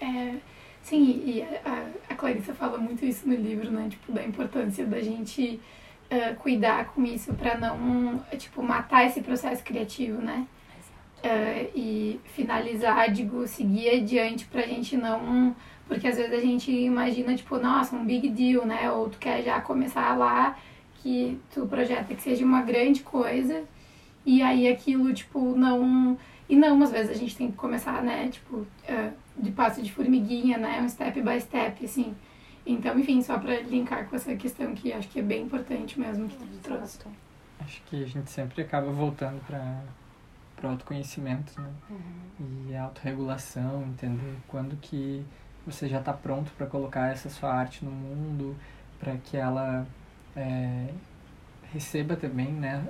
É 0.00 0.34
Sim, 0.86 1.22
e 1.24 1.42
a, 1.42 2.12
a 2.12 2.14
Clarissa 2.14 2.54
fala 2.54 2.78
muito 2.78 3.04
isso 3.04 3.28
no 3.28 3.34
livro, 3.34 3.70
né? 3.70 3.88
Tipo, 3.90 4.12
da 4.12 4.24
importância 4.24 4.86
da 4.86 5.00
gente 5.00 5.60
uh, 6.10 6.36
cuidar 6.36 6.92
com 6.92 7.04
isso 7.04 7.34
para 7.34 7.58
não, 7.58 8.24
tipo, 8.38 8.62
matar 8.62 9.04
esse 9.04 9.20
processo 9.20 9.64
criativo, 9.64 10.22
né? 10.22 10.46
uh, 11.24 11.70
e 11.74 12.20
finalizar, 12.24 13.10
digo, 13.10 13.46
seguir 13.46 13.90
adiante 13.90 14.44
pra 14.46 14.62
gente 14.62 14.96
não. 14.96 15.54
Porque 15.88 16.08
às 16.08 16.16
vezes 16.16 16.32
a 16.32 16.40
gente 16.40 16.70
imagina, 16.70 17.34
tipo, 17.34 17.58
nossa, 17.58 17.94
um 17.94 18.04
big 18.04 18.28
deal, 18.28 18.64
né? 18.64 18.90
Ou 18.90 19.08
tu 19.08 19.18
quer 19.18 19.42
já 19.42 19.60
começar 19.60 20.16
lá 20.16 20.56
que 21.02 21.38
tu 21.52 21.66
projeta 21.66 22.14
que 22.14 22.22
seja 22.22 22.44
uma 22.44 22.62
grande 22.62 23.00
coisa 23.02 23.64
e 24.24 24.42
aí 24.42 24.68
aquilo, 24.68 25.12
tipo, 25.12 25.56
não. 25.56 26.16
E 26.48 26.56
não, 26.56 26.80
às 26.82 26.90
vezes 26.92 27.10
a 27.10 27.14
gente 27.14 27.36
tem 27.36 27.50
que 27.50 27.56
começar, 27.56 28.02
né, 28.02 28.28
tipo, 28.28 28.58
uh, 28.58 29.12
de 29.38 29.50
passo 29.50 29.82
de 29.82 29.92
formiguinha, 29.92 30.58
né, 30.58 30.80
um 30.80 30.88
step 30.88 31.20
by 31.22 31.40
step, 31.40 31.84
assim. 31.84 32.14
Então, 32.64 32.98
enfim, 32.98 33.22
só 33.22 33.38
para 33.38 33.60
linkar 33.60 34.08
com 34.08 34.16
essa 34.16 34.34
questão 34.34 34.74
que 34.74 34.92
acho 34.92 35.08
que 35.08 35.20
é 35.20 35.22
bem 35.22 35.44
importante 35.44 36.00
mesmo 36.00 36.28
que 36.28 36.36
tu 36.36 36.46
trouxe. 36.62 36.98
Acho 37.60 37.80
que 37.84 38.02
a 38.02 38.06
gente 38.06 38.30
sempre 38.30 38.62
acaba 38.62 38.90
voltando 38.90 39.40
para 39.46 39.82
para 40.56 40.70
autoconhecimento, 40.70 41.60
né? 41.60 41.68
Uhum. 41.90 42.66
E 42.70 42.74
a 42.74 42.84
autorregulação, 42.84 43.82
entender 43.82 44.36
quando 44.48 44.74
que 44.76 45.24
você 45.66 45.86
já 45.86 45.98
está 45.98 46.12
pronto 46.12 46.50
para 46.52 46.66
colocar 46.66 47.08
essa 47.08 47.28
sua 47.28 47.52
arte 47.52 47.84
no 47.84 47.90
mundo, 47.90 48.56
para 48.98 49.16
que 49.18 49.36
ela 49.36 49.86
é, 50.34 50.88
receba 51.72 52.16
também, 52.16 52.50
né? 52.52 52.88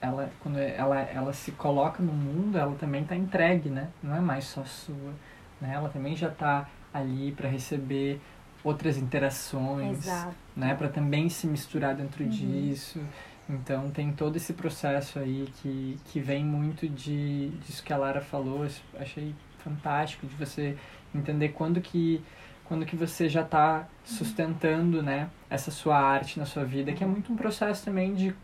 Ela, 0.00 0.30
quando 0.40 0.58
ela, 0.58 1.00
ela 1.00 1.32
se 1.32 1.52
coloca 1.52 2.02
no 2.02 2.12
mundo, 2.12 2.56
ela 2.56 2.74
também 2.76 3.02
está 3.02 3.14
entregue, 3.14 3.68
né? 3.68 3.88
Não 4.02 4.14
é 4.16 4.20
mais 4.20 4.44
só 4.44 4.64
sua, 4.64 5.12
né? 5.60 5.74
Ela 5.74 5.88
também 5.88 6.16
já 6.16 6.28
está 6.28 6.68
ali 6.92 7.32
para 7.32 7.48
receber 7.48 8.20
outras 8.64 8.96
interações, 8.96 9.98
Exato. 10.06 10.34
né? 10.56 10.74
Para 10.74 10.88
também 10.88 11.28
se 11.28 11.46
misturar 11.46 11.94
dentro 11.94 12.24
uhum. 12.24 12.30
disso. 12.30 13.00
Então 13.48 13.90
tem 13.90 14.12
todo 14.12 14.36
esse 14.36 14.52
processo 14.52 15.18
aí 15.18 15.48
que, 15.56 15.98
que 16.06 16.20
vem 16.20 16.44
muito 16.44 16.88
de 16.88 17.50
disso 17.64 17.82
que 17.82 17.92
a 17.92 17.96
Lara 17.96 18.20
falou. 18.20 18.66
Achei 18.98 19.34
fantástico 19.58 20.26
de 20.26 20.34
você 20.34 20.76
entender 21.14 21.50
quando 21.50 21.80
que 21.80 22.22
quando 22.64 22.84
que 22.84 22.96
você 22.96 23.28
já 23.28 23.42
está 23.42 23.86
sustentando, 24.04 25.00
né, 25.00 25.30
essa 25.48 25.70
sua 25.70 25.96
arte 26.00 26.36
na 26.36 26.44
sua 26.44 26.64
vida, 26.64 26.92
que 26.92 27.04
é 27.04 27.06
muito 27.06 27.32
um 27.32 27.36
processo 27.36 27.84
também 27.84 28.12
de 28.12 28.34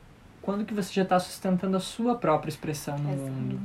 quando 0.43 0.65
que 0.65 0.75
você 0.75 0.93
já 0.93 1.03
está 1.03 1.19
sustentando 1.19 1.77
a 1.77 1.81
sua 1.81 2.17
própria 2.17 2.51
expressão 2.51 2.99
no 2.99 3.11
mundo, 3.11 3.61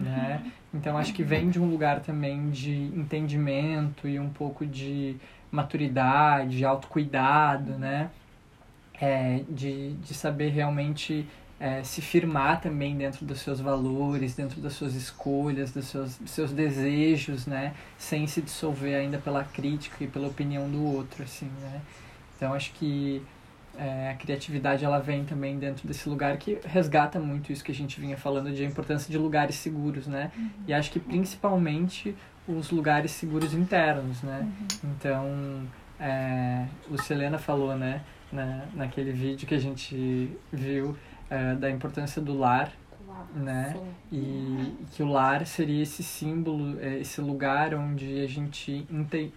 né? 0.00 0.52
Então 0.74 0.96
acho 0.96 1.12
que 1.12 1.22
vem 1.22 1.50
de 1.50 1.60
um 1.60 1.68
lugar 1.68 2.00
também 2.00 2.50
de 2.50 2.72
entendimento 2.96 4.08
e 4.08 4.18
um 4.18 4.30
pouco 4.30 4.66
de 4.66 5.16
maturidade, 5.50 6.64
autocuidado, 6.64 7.72
né? 7.72 8.10
É, 8.98 9.42
de, 9.48 9.92
de 9.94 10.14
saber 10.14 10.50
realmente 10.50 11.26
é, 11.60 11.82
se 11.82 12.00
firmar 12.00 12.60
também 12.60 12.96
dentro 12.96 13.26
dos 13.26 13.40
seus 13.40 13.60
valores, 13.60 14.34
dentro 14.34 14.60
das 14.60 14.72
suas 14.72 14.94
escolhas, 14.94 15.70
dos 15.70 15.86
seus, 15.86 16.18
seus 16.26 16.50
desejos, 16.52 17.46
né? 17.46 17.74
Sem 17.98 18.26
se 18.26 18.40
dissolver 18.40 18.96
ainda 18.96 19.18
pela 19.18 19.44
crítica 19.44 20.02
e 20.02 20.06
pela 20.06 20.28
opinião 20.28 20.68
do 20.70 20.82
outro, 20.82 21.22
assim, 21.22 21.50
né? 21.60 21.80
Então, 22.36 22.54
acho 22.54 22.72
que 22.72 23.22
é, 23.78 24.10
a 24.10 24.14
criatividade, 24.14 24.84
ela 24.84 24.98
vem 24.98 25.24
também 25.24 25.58
dentro 25.58 25.86
desse 25.86 26.08
lugar 26.08 26.36
que 26.36 26.58
resgata 26.64 27.18
muito 27.18 27.52
isso 27.52 27.64
que 27.64 27.72
a 27.72 27.74
gente 27.74 28.00
vinha 28.00 28.16
falando 28.16 28.52
de 28.52 28.62
a 28.62 28.66
importância 28.66 29.10
de 29.10 29.16
lugares 29.16 29.56
seguros, 29.56 30.06
né? 30.06 30.30
Uhum. 30.36 30.50
E 30.68 30.74
acho 30.74 30.90
que 30.90 31.00
principalmente 31.00 32.14
os 32.46 32.70
lugares 32.70 33.12
seguros 33.12 33.54
internos, 33.54 34.22
né? 34.22 34.40
Uhum. 34.42 34.90
Então, 34.90 35.62
é, 35.98 36.66
o 36.90 36.98
Selena 36.98 37.38
falou, 37.38 37.76
né? 37.76 38.02
Na, 38.30 38.64
naquele 38.74 39.12
vídeo 39.12 39.46
que 39.46 39.54
a 39.54 39.58
gente 39.58 40.30
viu, 40.50 40.96
é, 41.28 41.54
da 41.54 41.70
importância 41.70 42.20
do 42.20 42.36
lar, 42.36 42.72
né? 43.34 43.74
E, 44.10 44.16
e, 44.16 44.86
que 44.92 45.02
o 45.02 45.06
lar 45.06 45.46
seria 45.46 45.82
esse 45.82 46.02
símbolo, 46.02 46.78
é, 46.80 46.98
esse 46.98 47.20
lugar 47.20 47.74
onde 47.74 48.20
a 48.20 48.26
gente 48.26 48.86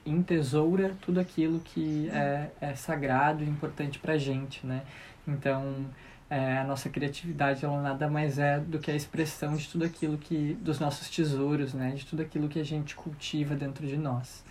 entesoura 0.05 0.95
tudo 1.01 1.19
aquilo 1.19 1.59
que 1.59 2.09
é, 2.09 2.49
é 2.61 2.75
sagrado 2.75 3.43
e 3.43 3.47
importante 3.47 3.99
pra 3.99 4.17
gente, 4.17 4.65
né? 4.65 4.83
Então, 5.27 5.85
é, 6.29 6.57
a 6.57 6.63
nossa 6.63 6.89
criatividade 6.89 7.63
ela 7.63 7.81
nada 7.81 8.09
mais 8.09 8.39
é 8.39 8.59
do 8.59 8.79
que 8.79 8.91
a 8.91 8.95
expressão 8.95 9.55
de 9.55 9.67
tudo 9.67 9.85
aquilo 9.85 10.17
que 10.17 10.53
dos 10.61 10.79
nossos 10.79 11.09
tesouros, 11.09 11.73
né? 11.73 11.91
De 11.91 12.05
tudo 12.05 12.21
aquilo 12.21 12.47
que 12.47 12.59
a 12.59 12.65
gente 12.65 12.95
cultiva 12.95 13.55
dentro 13.55 13.85
de 13.85 13.97
nós. 13.97 14.43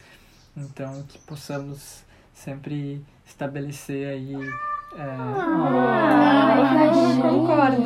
Então, 0.56 1.02
que 1.08 1.18
possamos 1.18 2.04
sempre 2.32 3.04
estabelecer 3.26 4.08
aí 4.08 4.34
é. 4.96 5.16
Ah, 5.18 6.90
concordo. 7.20 7.83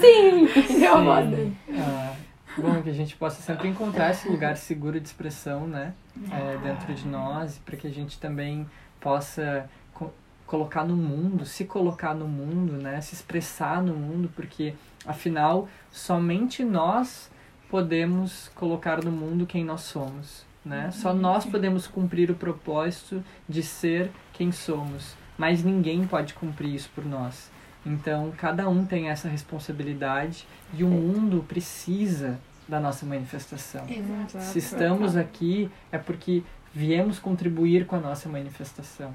Sim, 0.00 0.48
sim. 0.52 0.62
sim. 0.62 0.84
Eu 0.84 0.96
sim. 1.36 1.56
Ah, 1.78 2.14
bom, 2.58 2.82
que 2.82 2.90
a 2.90 2.92
gente 2.92 3.16
possa 3.16 3.40
sempre 3.40 3.68
encontrar 3.68 4.10
esse 4.10 4.28
lugar 4.28 4.56
seguro 4.56 5.00
de 5.00 5.06
expressão, 5.06 5.66
né? 5.66 5.94
É, 6.30 6.58
dentro 6.58 6.92
de 6.94 7.06
nós, 7.08 7.58
para 7.58 7.76
que 7.76 7.86
a 7.86 7.90
gente 7.90 8.18
também 8.18 8.66
possa 9.00 9.68
co 9.94 10.12
colocar 10.46 10.84
no 10.84 10.96
mundo, 10.96 11.46
se 11.46 11.64
colocar 11.64 12.14
no 12.14 12.28
mundo, 12.28 12.74
né? 12.74 13.00
Se 13.00 13.14
expressar 13.14 13.82
no 13.82 13.94
mundo, 13.94 14.30
porque 14.36 14.74
afinal 15.06 15.66
somente 15.90 16.62
nós 16.62 17.30
podemos 17.70 18.50
colocar 18.54 19.02
no 19.02 19.10
mundo 19.10 19.46
quem 19.46 19.64
nós 19.64 19.80
somos. 19.80 20.44
Né? 20.64 20.92
Só 20.92 21.12
nós 21.12 21.44
podemos 21.44 21.88
cumprir 21.88 22.30
o 22.30 22.36
propósito 22.36 23.24
de 23.48 23.64
ser 23.64 24.12
quem 24.32 24.52
somos 24.52 25.16
mas 25.36 25.62
ninguém 25.62 26.06
pode 26.06 26.34
cumprir 26.34 26.74
isso 26.74 26.90
por 26.94 27.04
nós. 27.04 27.50
Então, 27.84 28.32
cada 28.36 28.68
um 28.68 28.84
tem 28.84 29.08
essa 29.08 29.28
responsabilidade 29.28 30.46
e 30.72 30.84
o 30.84 30.88
mundo 30.88 31.44
precisa 31.48 32.38
da 32.68 32.78
nossa 32.78 33.04
manifestação. 33.04 33.84
Exato. 33.88 34.44
Se 34.44 34.58
estamos 34.58 35.16
aqui, 35.16 35.70
é 35.90 35.98
porque 35.98 36.42
viemos 36.72 37.18
contribuir 37.18 37.86
com 37.86 37.96
a 37.96 38.00
nossa 38.00 38.28
manifestação. 38.28 39.12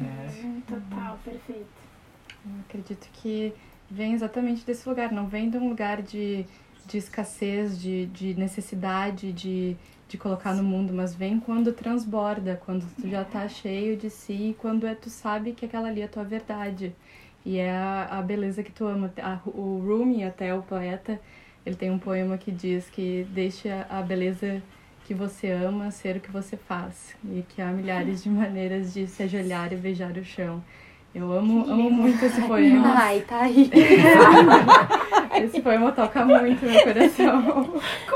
É. 0.00 0.60
Total, 0.66 1.18
perfeito. 1.24 1.66
Eu 2.44 2.60
acredito 2.68 3.08
que 3.12 3.54
vem 3.90 4.12
exatamente 4.12 4.64
desse 4.64 4.88
lugar, 4.88 5.12
não 5.12 5.26
vem 5.26 5.48
de 5.48 5.56
um 5.56 5.68
lugar 5.68 6.02
de, 6.02 6.44
de 6.86 6.98
escassez, 6.98 7.80
de, 7.80 8.06
de 8.06 8.34
necessidade, 8.34 9.32
de, 9.32 9.76
de 10.10 10.18
colocar 10.18 10.54
no 10.54 10.62
mundo, 10.64 10.92
mas 10.92 11.14
vem 11.14 11.38
quando 11.38 11.72
transborda, 11.72 12.60
quando 12.66 12.84
tu 13.00 13.08
já 13.08 13.24
tá 13.24 13.46
cheio 13.48 13.96
de 13.96 14.10
si, 14.10 14.56
quando 14.58 14.84
é 14.84 14.94
tu 14.94 15.08
sabe 15.08 15.52
que 15.52 15.64
aquela 15.64 15.86
ali 15.88 16.00
é 16.00 16.04
a 16.04 16.08
tua 16.08 16.24
verdade. 16.24 16.92
E 17.46 17.58
é 17.58 17.70
a, 17.70 18.18
a 18.18 18.22
beleza 18.22 18.62
que 18.62 18.72
tu 18.72 18.86
ama. 18.86 19.12
A, 19.22 19.38
o 19.46 19.78
Rumi, 19.86 20.24
até 20.24 20.52
o 20.52 20.62
poeta, 20.62 21.18
ele 21.64 21.76
tem 21.76 21.90
um 21.92 21.98
poema 21.98 22.36
que 22.36 22.50
diz 22.50 22.90
que 22.90 23.24
deixa 23.30 23.86
a 23.88 24.02
beleza 24.02 24.60
que 25.06 25.14
você 25.14 25.50
ama 25.52 25.92
ser 25.92 26.16
o 26.16 26.20
que 26.20 26.30
você 26.30 26.56
faz. 26.56 27.16
E 27.24 27.44
que 27.48 27.62
há 27.62 27.68
milhares 27.68 28.24
de 28.24 28.28
maneiras 28.28 28.92
de 28.92 29.06
se 29.06 29.22
ajoelhar 29.22 29.72
e 29.72 29.76
beijar 29.76 30.16
o 30.16 30.24
chão. 30.24 30.60
Eu 31.14 31.32
amo, 31.32 31.68
amo 31.70 31.90
muito 31.90 32.24
esse 32.24 32.42
poema. 32.42 32.94
Ai, 32.98 33.20
tá 33.20 33.42
aí. 33.42 33.70
esse 35.42 35.60
poema 35.60 35.92
toca 35.92 36.24
muito 36.24 36.64
meu 36.64 36.82
coração. 36.82 37.80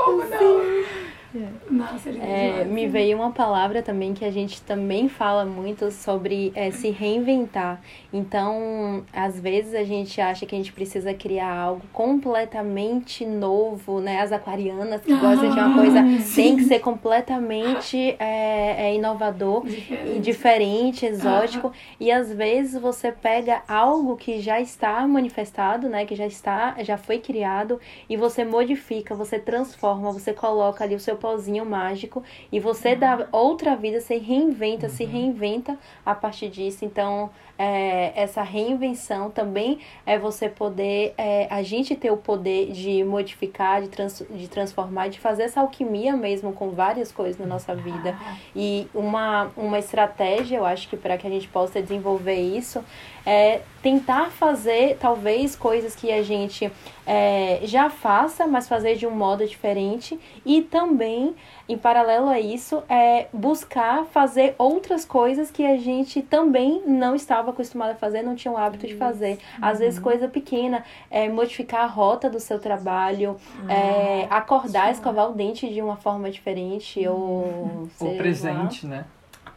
Nossa, 1.91 2.09
é, 2.09 2.65
me 2.65 2.87
veio 2.87 3.17
uma 3.17 3.31
palavra 3.31 3.81
também 3.81 4.13
que 4.13 4.25
a 4.25 4.31
gente 4.31 4.61
também 4.61 5.07
fala 5.09 5.45
muito 5.45 5.91
sobre 5.91 6.51
é, 6.55 6.71
se 6.71 6.89
reinventar. 6.89 7.81
Então, 8.11 9.03
às 9.13 9.39
vezes 9.39 9.73
a 9.75 9.83
gente 9.83 10.19
acha 10.19 10.45
que 10.45 10.55
a 10.55 10.57
gente 10.57 10.71
precisa 10.71 11.13
criar 11.13 11.53
algo 11.53 11.81
completamente 11.91 13.25
novo, 13.25 13.99
né? 13.99 14.21
As 14.21 14.31
aquarianas 14.31 15.01
que 15.01 15.13
ah, 15.13 15.17
gostam 15.17 15.49
de 15.49 15.59
uma 15.59 15.73
coisa 15.75 16.01
sim. 16.21 16.43
tem 16.43 16.57
que 16.57 16.63
ser 16.63 16.79
completamente 16.79 18.15
é, 18.19 18.87
é 18.89 18.95
inovador 18.95 19.65
diferente. 19.65 20.15
e 20.15 20.19
diferente, 20.19 21.05
exótico. 21.05 21.71
E 21.99 22.11
às 22.11 22.31
vezes 22.31 22.79
você 22.79 23.11
pega 23.11 23.61
algo 23.67 24.15
que 24.15 24.39
já 24.39 24.59
está 24.61 25.05
manifestado, 25.07 25.89
né? 25.89 26.05
Que 26.05 26.15
já 26.15 26.25
está, 26.25 26.75
já 26.83 26.97
foi 26.97 27.19
criado 27.19 27.79
e 28.09 28.15
você 28.15 28.43
modifica, 28.43 29.13
você 29.13 29.37
transforma, 29.39 30.11
você 30.11 30.33
coloca 30.33 30.83
ali 30.83 30.95
o 30.95 30.99
seu 30.99 31.15
pozinho 31.15 31.65
mágico 31.75 32.23
e 32.51 32.59
você 32.59 32.93
uhum. 32.93 32.99
dá 32.99 33.27
outra 33.31 33.75
vida, 33.75 33.99
você 33.99 34.17
reinventa, 34.17 34.87
uhum. 34.87 34.93
se 34.93 35.03
reinventa 35.03 35.77
a 36.05 36.15
partir 36.15 36.49
disso. 36.49 36.85
Então, 36.85 37.29
é, 37.57 38.11
essa 38.15 38.41
reinvenção 38.43 39.29
também 39.29 39.79
é 40.05 40.17
você 40.17 40.47
poder, 40.47 41.13
é, 41.17 41.47
a 41.49 41.61
gente 41.63 41.95
ter 41.95 42.11
o 42.11 42.17
poder 42.17 42.71
de 42.71 43.03
modificar, 43.03 43.81
de, 43.81 43.89
trans, 43.89 44.23
de 44.29 44.47
transformar, 44.47 45.09
de 45.09 45.19
fazer 45.19 45.43
essa 45.43 45.61
alquimia 45.61 46.15
mesmo 46.15 46.53
com 46.53 46.69
várias 46.71 47.11
coisas 47.11 47.37
na 47.37 47.45
nossa 47.45 47.75
vida. 47.75 48.17
E 48.55 48.87
uma, 48.93 49.51
uma 49.55 49.79
estratégia, 49.79 50.57
eu 50.57 50.65
acho 50.65 50.89
que 50.89 50.97
para 50.97 51.17
que 51.17 51.27
a 51.27 51.29
gente 51.29 51.47
possa 51.47 51.81
desenvolver 51.81 52.39
isso, 52.39 52.83
é 53.25 53.61
tentar 53.81 54.31
fazer 54.31 54.97
talvez 54.99 55.55
coisas 55.55 55.95
que 55.95 56.11
a 56.11 56.23
gente 56.23 56.71
é, 57.05 57.59
já 57.63 57.89
faça, 57.89 58.47
mas 58.47 58.67
fazer 58.67 58.95
de 58.95 59.05
um 59.05 59.11
modo 59.11 59.45
diferente 59.45 60.19
e 60.45 60.61
também 60.61 61.35
em 61.67 61.77
paralelo 61.77 62.27
a 62.27 62.39
isso 62.39 62.83
é 62.89 63.27
buscar 63.33 64.05
fazer 64.05 64.55
outras 64.57 65.05
coisas 65.05 65.49
que 65.49 65.65
a 65.65 65.77
gente 65.77 66.21
também 66.21 66.83
não 66.85 67.15
estava 67.15 67.51
acostumado 67.51 67.91
a 67.91 67.95
fazer, 67.95 68.21
não 68.21 68.35
tinha 68.35 68.51
o 68.51 68.57
hábito 68.57 68.85
de 68.85 68.95
fazer. 68.95 69.39
Às 69.61 69.79
vezes, 69.79 69.99
coisa 69.99 70.27
pequena, 70.27 70.83
é, 71.09 71.27
modificar 71.27 71.81
a 71.81 71.87
rota 71.87 72.29
do 72.29 72.39
seu 72.39 72.59
trabalho, 72.59 73.37
é, 73.67 74.27
acordar, 74.29 74.91
escovar 74.91 75.29
o 75.29 75.33
dente 75.33 75.67
de 75.71 75.81
uma 75.81 75.95
forma 75.95 76.29
diferente, 76.29 77.07
ou. 77.07 77.87
sei 77.97 78.07
Ou 78.07 78.13
lá. 78.13 78.17
presente, 78.17 78.85
né? 78.85 79.05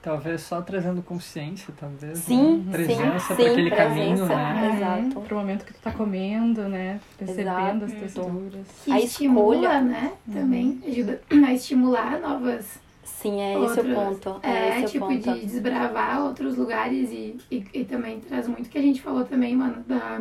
Talvez 0.00 0.42
só 0.42 0.62
trazendo 0.62 1.02
consciência, 1.02 1.74
talvez. 1.78 2.18
Sim, 2.18 2.58
né? 2.66 2.72
Presença 2.72 3.18
sim, 3.18 3.26
para 3.26 3.36
sim, 3.36 3.46
aquele 3.50 3.70
caminho, 3.70 4.16
presença. 4.26 4.36
né? 4.36 4.76
Exato. 4.76 5.20
Pro 5.22 5.36
momento 5.36 5.64
que 5.64 5.74
tu 5.74 5.80
tá 5.80 5.90
comendo, 5.90 6.62
né? 6.68 7.00
Percebendo 7.18 7.84
as 7.84 7.92
Exato. 7.92 8.00
texturas. 8.00 8.66
Que 8.84 8.92
A 8.92 9.00
estimula, 9.00 9.54
escolha. 9.56 9.80
né? 9.82 10.12
Também 10.32 10.80
ajuda 10.86 11.20
a 11.46 11.52
estimular 11.52 12.20
novas 12.20 12.78
Sim, 13.02 13.40
é 13.40 13.54
esse 13.54 13.80
o 13.80 13.88
outros- 13.88 13.94
ponto. 13.94 14.40
É, 14.46 14.50
É, 14.50 14.68
esse 14.76 14.84
o 14.84 14.88
tipo, 14.90 15.06
ponto. 15.08 15.34
de 15.34 15.46
desbravar 15.46 16.22
outros 16.22 16.56
lugares 16.56 17.10
e, 17.10 17.36
e, 17.50 17.64
e 17.74 17.84
também 17.84 18.20
traz 18.20 18.46
muito 18.46 18.70
que 18.70 18.78
a 18.78 18.82
gente 18.82 19.02
falou 19.02 19.24
também, 19.24 19.56
mano, 19.56 19.82
da. 19.86 20.20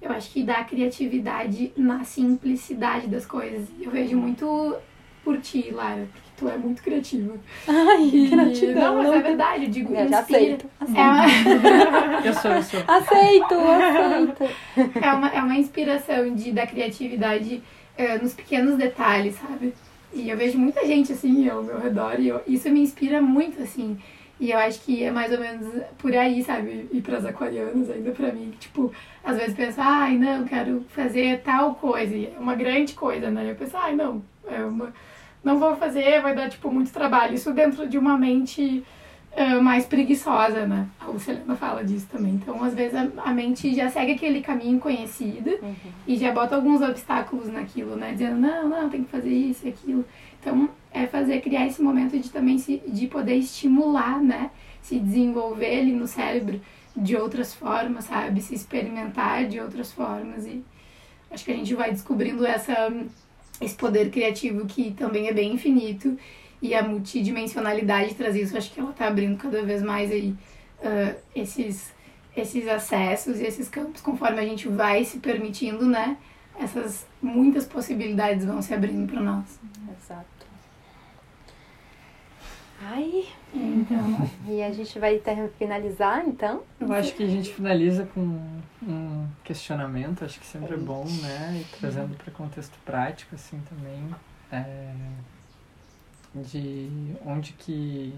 Eu 0.00 0.10
acho 0.10 0.30
que 0.30 0.42
da 0.42 0.64
criatividade 0.64 1.70
na 1.76 2.02
simplicidade 2.02 3.06
das 3.08 3.24
coisas. 3.26 3.68
Eu 3.80 3.90
vejo 3.90 4.16
muito 4.16 4.74
por 5.22 5.38
ti, 5.38 5.70
Lara, 5.70 6.08
tu 6.42 6.48
é 6.48 6.56
muito 6.56 6.82
criativa. 6.82 7.34
Ai, 7.68 8.10
E- 8.12 8.28
gratidão. 8.28 8.94
Não, 8.94 9.02
mas 9.02 9.12
é 9.12 9.22
verdade, 9.22 9.64
eu 9.64 9.70
digo, 9.70 9.94
Eu 9.94 10.08
já 10.08 10.18
aceito. 10.20 10.66
aceito. 10.80 10.98
É 10.98 11.02
uma, 11.02 11.24
Eu 12.26 12.34
sou, 12.34 12.50
eu 12.50 12.62
sou. 12.62 12.80
Aceito, 12.86 13.54
aceito. 13.54 14.54
é 15.02 15.12
uma, 15.12 15.28
é 15.28 15.40
uma 15.42 15.56
inspiração 15.56 16.34
de, 16.34 16.52
da 16.52 16.66
criatividade 16.66 17.62
eh, 17.96 18.18
nos 18.18 18.34
pequenos 18.34 18.76
detalhes, 18.76 19.34
sabe? 19.36 19.74
E 20.14 20.28
eu 20.28 20.36
vejo 20.36 20.58
muita 20.58 20.84
gente 20.86 21.12
assim 21.12 21.48
ao 21.48 21.62
meu 21.62 21.80
redor 21.80 22.20
e 22.20 22.28
eu- 22.28 22.40
isso 22.46 22.68
me 22.70 22.80
inspira 22.80 23.20
muito, 23.22 23.62
assim. 23.62 23.96
E 24.40 24.50
eu 24.50 24.58
acho 24.58 24.80
que 24.80 25.04
é 25.04 25.10
mais 25.10 25.30
ou 25.32 25.38
menos 25.38 25.66
por 25.98 26.14
aí, 26.16 26.42
sabe? 26.42 26.88
E 26.92 27.00
para 27.00 27.16
as 27.18 27.24
aquarianas 27.24 27.88
ainda 27.88 28.10
pra 28.10 28.32
mim, 28.32 28.50
que, 28.52 28.58
tipo, 28.58 28.92
às 29.22 29.36
vezes 29.36 29.54
pensa, 29.54 29.82
ai, 29.84 30.16
não, 30.18 30.44
quero 30.44 30.84
fazer 30.88 31.40
tal 31.44 31.76
coisa, 31.76 32.14
e 32.14 32.26
é 32.26 32.38
uma 32.40 32.54
grande 32.56 32.92
coisa, 32.94 33.30
né? 33.30 33.50
Eu 33.50 33.54
penso, 33.54 33.76
ai, 33.76 33.94
não, 33.94 34.20
é 34.50 34.64
uma, 34.64 34.92
não 35.44 35.58
vou 35.58 35.76
fazer, 35.76 36.20
vai 36.20 36.34
dar, 36.34 36.48
tipo, 36.48 36.70
muito 36.70 36.92
trabalho. 36.92 37.34
Isso 37.34 37.52
dentro 37.52 37.88
de 37.88 37.98
uma 37.98 38.16
mente 38.16 38.84
eh, 39.34 39.58
mais 39.60 39.86
preguiçosa, 39.86 40.66
né? 40.66 40.86
A 41.00 41.06
Lucelena 41.06 41.56
fala 41.56 41.82
disso 41.82 42.06
também. 42.10 42.34
Então, 42.34 42.62
às 42.62 42.74
vezes, 42.74 42.94
a, 42.94 43.08
a 43.24 43.32
mente 43.32 43.74
já 43.74 43.88
segue 43.88 44.12
aquele 44.12 44.42
caminho 44.42 44.78
conhecido 44.78 45.58
e 46.06 46.16
já 46.16 46.30
bota 46.32 46.54
alguns 46.54 46.82
obstáculos 46.82 47.48
naquilo, 47.50 47.96
né? 47.96 48.12
Dizendo, 48.12 48.38
não, 48.38 48.68
não, 48.68 48.90
tem 48.90 49.02
que 49.02 49.10
fazer 49.10 49.32
isso 49.32 49.66
e 49.66 49.70
aquilo. 49.70 50.04
Então, 50.38 50.68
é 50.92 51.06
fazer, 51.06 51.40
criar 51.40 51.66
esse 51.66 51.80
momento 51.80 52.18
de 52.18 52.30
também 52.30 52.58
se, 52.58 52.82
de 52.86 53.06
poder 53.06 53.36
estimular, 53.36 54.22
né? 54.22 54.50
Se 54.82 54.98
desenvolver 54.98 55.80
ali 55.80 55.92
no 55.92 56.06
cérebro 56.06 56.60
de 56.94 57.16
outras 57.16 57.54
formas, 57.54 58.04
sabe? 58.04 58.40
Se 58.42 58.54
experimentar 58.54 59.46
de 59.46 59.58
outras 59.60 59.90
formas 59.92 60.46
e 60.46 60.62
acho 61.30 61.44
que 61.44 61.52
a 61.52 61.56
gente 61.56 61.74
vai 61.74 61.90
descobrindo 61.90 62.44
essa, 62.44 62.92
esse 63.62 63.74
poder 63.74 64.10
criativo 64.10 64.66
que 64.66 64.92
também 64.92 65.28
é 65.28 65.32
bem 65.32 65.52
infinito 65.52 66.18
e 66.60 66.74
a 66.74 66.82
multidimensionalidade 66.82 68.14
traz 68.14 68.36
isso. 68.36 68.56
Acho 68.56 68.72
que 68.72 68.80
ela 68.80 68.92
tá 68.92 69.06
abrindo 69.06 69.36
cada 69.36 69.62
vez 69.62 69.82
mais 69.82 70.10
aí 70.10 70.34
ah, 70.82 71.14
esses, 71.34 71.92
esses 72.36 72.66
acessos 72.68 73.38
e 73.40 73.44
esses 73.44 73.68
campos 73.68 74.00
conforme 74.00 74.40
a 74.40 74.44
gente 74.44 74.68
vai 74.68 75.04
se 75.04 75.18
permitindo, 75.18 75.86
né? 75.86 76.16
Essas 76.58 77.06
muitas 77.20 77.64
possibilidades 77.64 78.44
vão 78.44 78.60
se 78.60 78.74
abrindo 78.74 79.10
para 79.10 79.20
nós. 79.20 79.58
Exato. 79.96 80.26
Ai, 82.84 83.24
Então, 83.54 84.28
e 84.48 84.60
a 84.62 84.72
gente 84.72 84.98
vai 84.98 85.18
ter, 85.18 85.48
finalizar, 85.58 86.26
então? 86.26 86.62
Eu 86.80 86.92
acho 86.92 87.14
que 87.14 87.22
a 87.22 87.28
gente 87.28 87.52
finaliza 87.54 88.06
com 88.06 88.20
um 88.82 89.28
questionamento, 89.44 90.24
acho 90.24 90.40
que 90.40 90.46
sempre 90.46 90.74
é 90.74 90.76
bom, 90.76 91.04
né? 91.04 91.60
E 91.60 91.76
trazendo 91.78 92.16
para 92.16 92.32
contexto 92.32 92.76
prático, 92.84 93.34
assim, 93.36 93.60
também, 93.68 94.12
é, 94.50 94.92
de 96.34 97.14
onde 97.24 97.52
que, 97.52 98.12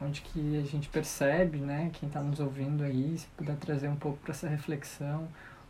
onde 0.00 0.20
que 0.20 0.58
a 0.58 0.66
gente 0.66 0.88
percebe, 0.90 1.58
né? 1.58 1.90
Quem 1.94 2.06
está 2.06 2.20
nos 2.20 2.40
ouvindo 2.40 2.84
aí, 2.84 3.16
se 3.16 3.26
puder 3.38 3.56
trazer 3.56 3.88
um 3.88 3.96
pouco 3.96 4.18
para 4.18 4.32
essa 4.32 4.48
reflexão, 4.48 5.28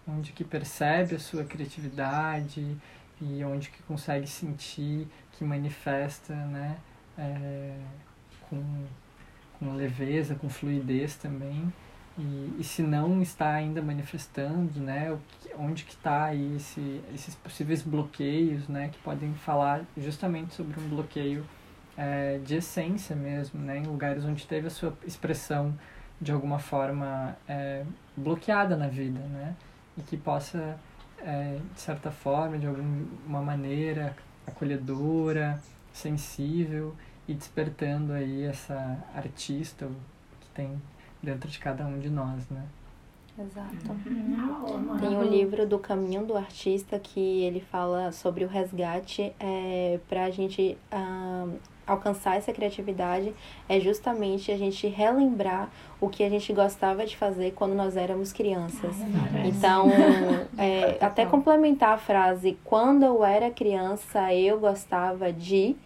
onde 0.09 0.33
que 0.33 0.43
percebe 0.43 1.15
a 1.15 1.21
sua 1.21 1.45
criatividade 1.45 2.77
e 3.21 3.45
onde 3.45 3.71
que 3.71 3.83
consegue 3.85 4.27
sentir 4.27 5.07
que 5.33 5.45
manifesta, 5.45 6.35
né? 6.35 6.79
É, 7.19 7.77
com, 8.51 8.85
com 9.59 9.75
leveza, 9.75 10.35
com 10.35 10.51
fluidez 10.51 11.17
também. 11.17 11.73
E, 12.19 12.57
e 12.59 12.65
se 12.65 12.83
não 12.83 13.23
está 13.23 13.53
ainda 13.53 13.81
manifestando, 13.81 14.81
né, 14.81 15.17
onde 15.57 15.85
que 15.85 15.93
está 15.93 16.25
aí 16.25 16.57
esse, 16.57 17.01
esses 17.15 17.35
possíveis 17.35 17.83
bloqueios, 17.83 18.69
né, 18.69 18.89
que 18.89 18.99
podem 18.99 19.33
falar 19.33 19.83
justamente 19.97 20.53
sobre 20.55 20.79
um 20.79 20.89
bloqueio 20.89 21.47
é, 21.97 22.39
de 22.45 22.57
essência 22.57 23.17
mesmo, 23.17 23.61
né, 23.61 23.79
em 23.79 23.85
lugares 23.85 24.25
onde 24.25 24.47
teve 24.47 24.67
a 24.67 24.71
sua 24.71 24.93
expressão 25.07 25.75
de 26.21 26.33
alguma 26.33 26.59
forma 26.59 27.37
é, 27.49 27.85
bloqueada 28.17 28.77
na 28.77 28.89
vida, 28.89 29.21
né, 29.21 29.55
e 29.97 30.03
que 30.03 30.17
possa, 30.17 30.79
é, 31.19 31.59
de 31.75 31.81
certa 31.81 32.11
forma, 32.11 32.59
de 32.59 32.67
alguma 32.67 33.41
maneira 33.41 34.15
acolhedora, 34.47 35.59
sensível 35.93 36.95
e 37.31 37.35
despertando 37.35 38.13
aí 38.13 38.43
essa 38.43 38.99
artista 39.15 39.87
que 40.41 40.49
tem 40.49 40.83
dentro 41.23 41.49
de 41.49 41.61
cada 41.61 41.87
um 41.87 42.01
de 42.01 42.11
nós, 42.11 42.49
né? 42.51 42.67
Exato. 43.39 43.93
Uhum. 44.05 44.99
Tem 44.99 45.17
um 45.17 45.23
livro 45.23 45.65
do 45.65 45.79
Caminho 45.79 46.27
do 46.27 46.37
Artista 46.37 46.99
que 46.99 47.43
ele 47.45 47.61
fala 47.61 48.11
sobre 48.11 48.45
o 48.45 48.49
resgate 48.49 49.33
é, 49.39 50.01
para 50.09 50.25
a 50.25 50.31
gente 50.31 50.77
ah, 50.91 51.47
alcançar 51.87 52.37
essa 52.37 52.53
criatividade 52.53 53.33
é 53.69 53.81
justamente 53.81 54.51
a 54.53 54.57
gente 54.57 54.87
relembrar 54.87 55.71
o 56.01 56.09
que 56.09 56.23
a 56.23 56.29
gente 56.29 56.53
gostava 56.53 57.05
de 57.05 57.17
fazer 57.17 57.53
quando 57.53 57.75
nós 57.75 57.97
éramos 57.97 58.33
crianças. 58.33 58.97
Então, 59.45 59.89
é, 60.57 60.99
até 61.05 61.27
complementar 61.27 61.95
a 61.95 61.99
frase, 61.99 62.59
quando 62.65 63.05
eu 63.05 63.25
era 63.25 63.51
criança 63.51 64.33
eu 64.35 64.59
gostava 64.59 65.33
de, 65.33 65.77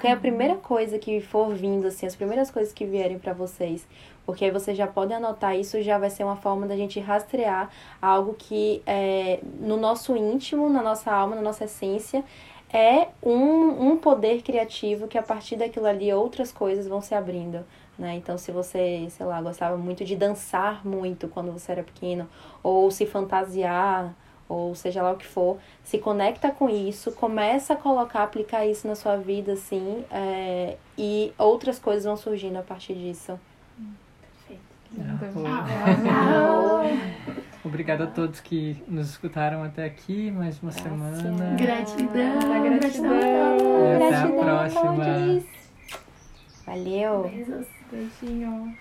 que 0.00 0.06
é 0.06 0.12
a 0.12 0.16
primeira 0.16 0.56
coisa 0.56 0.98
que 0.98 1.20
for 1.20 1.54
vindo, 1.54 1.86
assim, 1.86 2.06
as 2.06 2.16
primeiras 2.16 2.50
coisas 2.50 2.72
que 2.72 2.84
vierem 2.84 3.18
para 3.18 3.32
vocês. 3.32 3.86
Porque 4.24 4.44
aí 4.44 4.50
vocês 4.50 4.76
já 4.76 4.86
podem 4.86 5.16
anotar 5.16 5.56
isso, 5.56 5.82
já 5.82 5.98
vai 5.98 6.10
ser 6.10 6.24
uma 6.24 6.36
forma 6.36 6.66
da 6.66 6.76
gente 6.76 6.98
rastrear 6.98 7.70
algo 8.00 8.34
que 8.34 8.82
é, 8.86 9.40
no 9.60 9.76
nosso 9.76 10.16
íntimo, 10.16 10.70
na 10.70 10.82
nossa 10.82 11.12
alma, 11.12 11.36
na 11.36 11.42
nossa 11.42 11.64
essência, 11.64 12.24
é 12.72 13.08
um, 13.22 13.90
um 13.90 13.96
poder 13.96 14.42
criativo 14.42 15.06
que 15.06 15.16
a 15.16 15.22
partir 15.22 15.56
daquilo 15.56 15.86
ali 15.86 16.12
outras 16.12 16.50
coisas 16.50 16.88
vão 16.88 17.00
se 17.00 17.14
abrindo. 17.14 17.64
Né? 17.98 18.14
Então, 18.16 18.36
se 18.36 18.50
você, 18.50 19.06
sei 19.10 19.24
lá, 19.26 19.40
gostava 19.40 19.76
muito 19.76 20.04
de 20.04 20.16
dançar 20.16 20.84
muito 20.84 21.28
quando 21.28 21.52
você 21.52 21.70
era 21.70 21.82
pequeno, 21.84 22.28
ou 22.62 22.90
se 22.90 23.06
fantasiar, 23.06 24.12
ou 24.48 24.74
seja 24.74 25.02
lá 25.02 25.12
o 25.12 25.16
que 25.16 25.26
for, 25.26 25.58
se 25.82 25.98
conecta 25.98 26.50
com 26.50 26.68
isso, 26.68 27.12
começa 27.12 27.74
a 27.74 27.76
colocar, 27.76 28.22
aplicar 28.22 28.66
isso 28.66 28.86
na 28.86 28.94
sua 28.94 29.16
vida, 29.16 29.52
assim, 29.54 30.04
é, 30.10 30.76
e 30.96 31.32
outras 31.38 31.78
coisas 31.78 32.04
vão 32.04 32.16
surgindo 32.16 32.58
a 32.58 32.62
partir 32.62 32.94
disso. 32.94 33.38
Obrigado 37.64 38.02
a 38.02 38.06
todos 38.06 38.40
que 38.40 38.82
nos 38.86 39.10
escutaram 39.10 39.64
até 39.64 39.84
aqui, 39.84 40.30
mais 40.30 40.62
uma 40.62 40.70
semana. 40.70 41.56
Gratidão, 41.56 42.38
Gratidão. 42.38 42.78
gratidão. 42.78 43.58
E 43.58 43.94
até 43.94 44.04
a 44.04 44.10
Gratidão, 44.10 44.44
próxima. 44.44 44.94
Claudice. 44.94 45.48
Valeu! 46.66 47.22
Beijos. 47.22 47.66
Beijinho. 47.90 48.76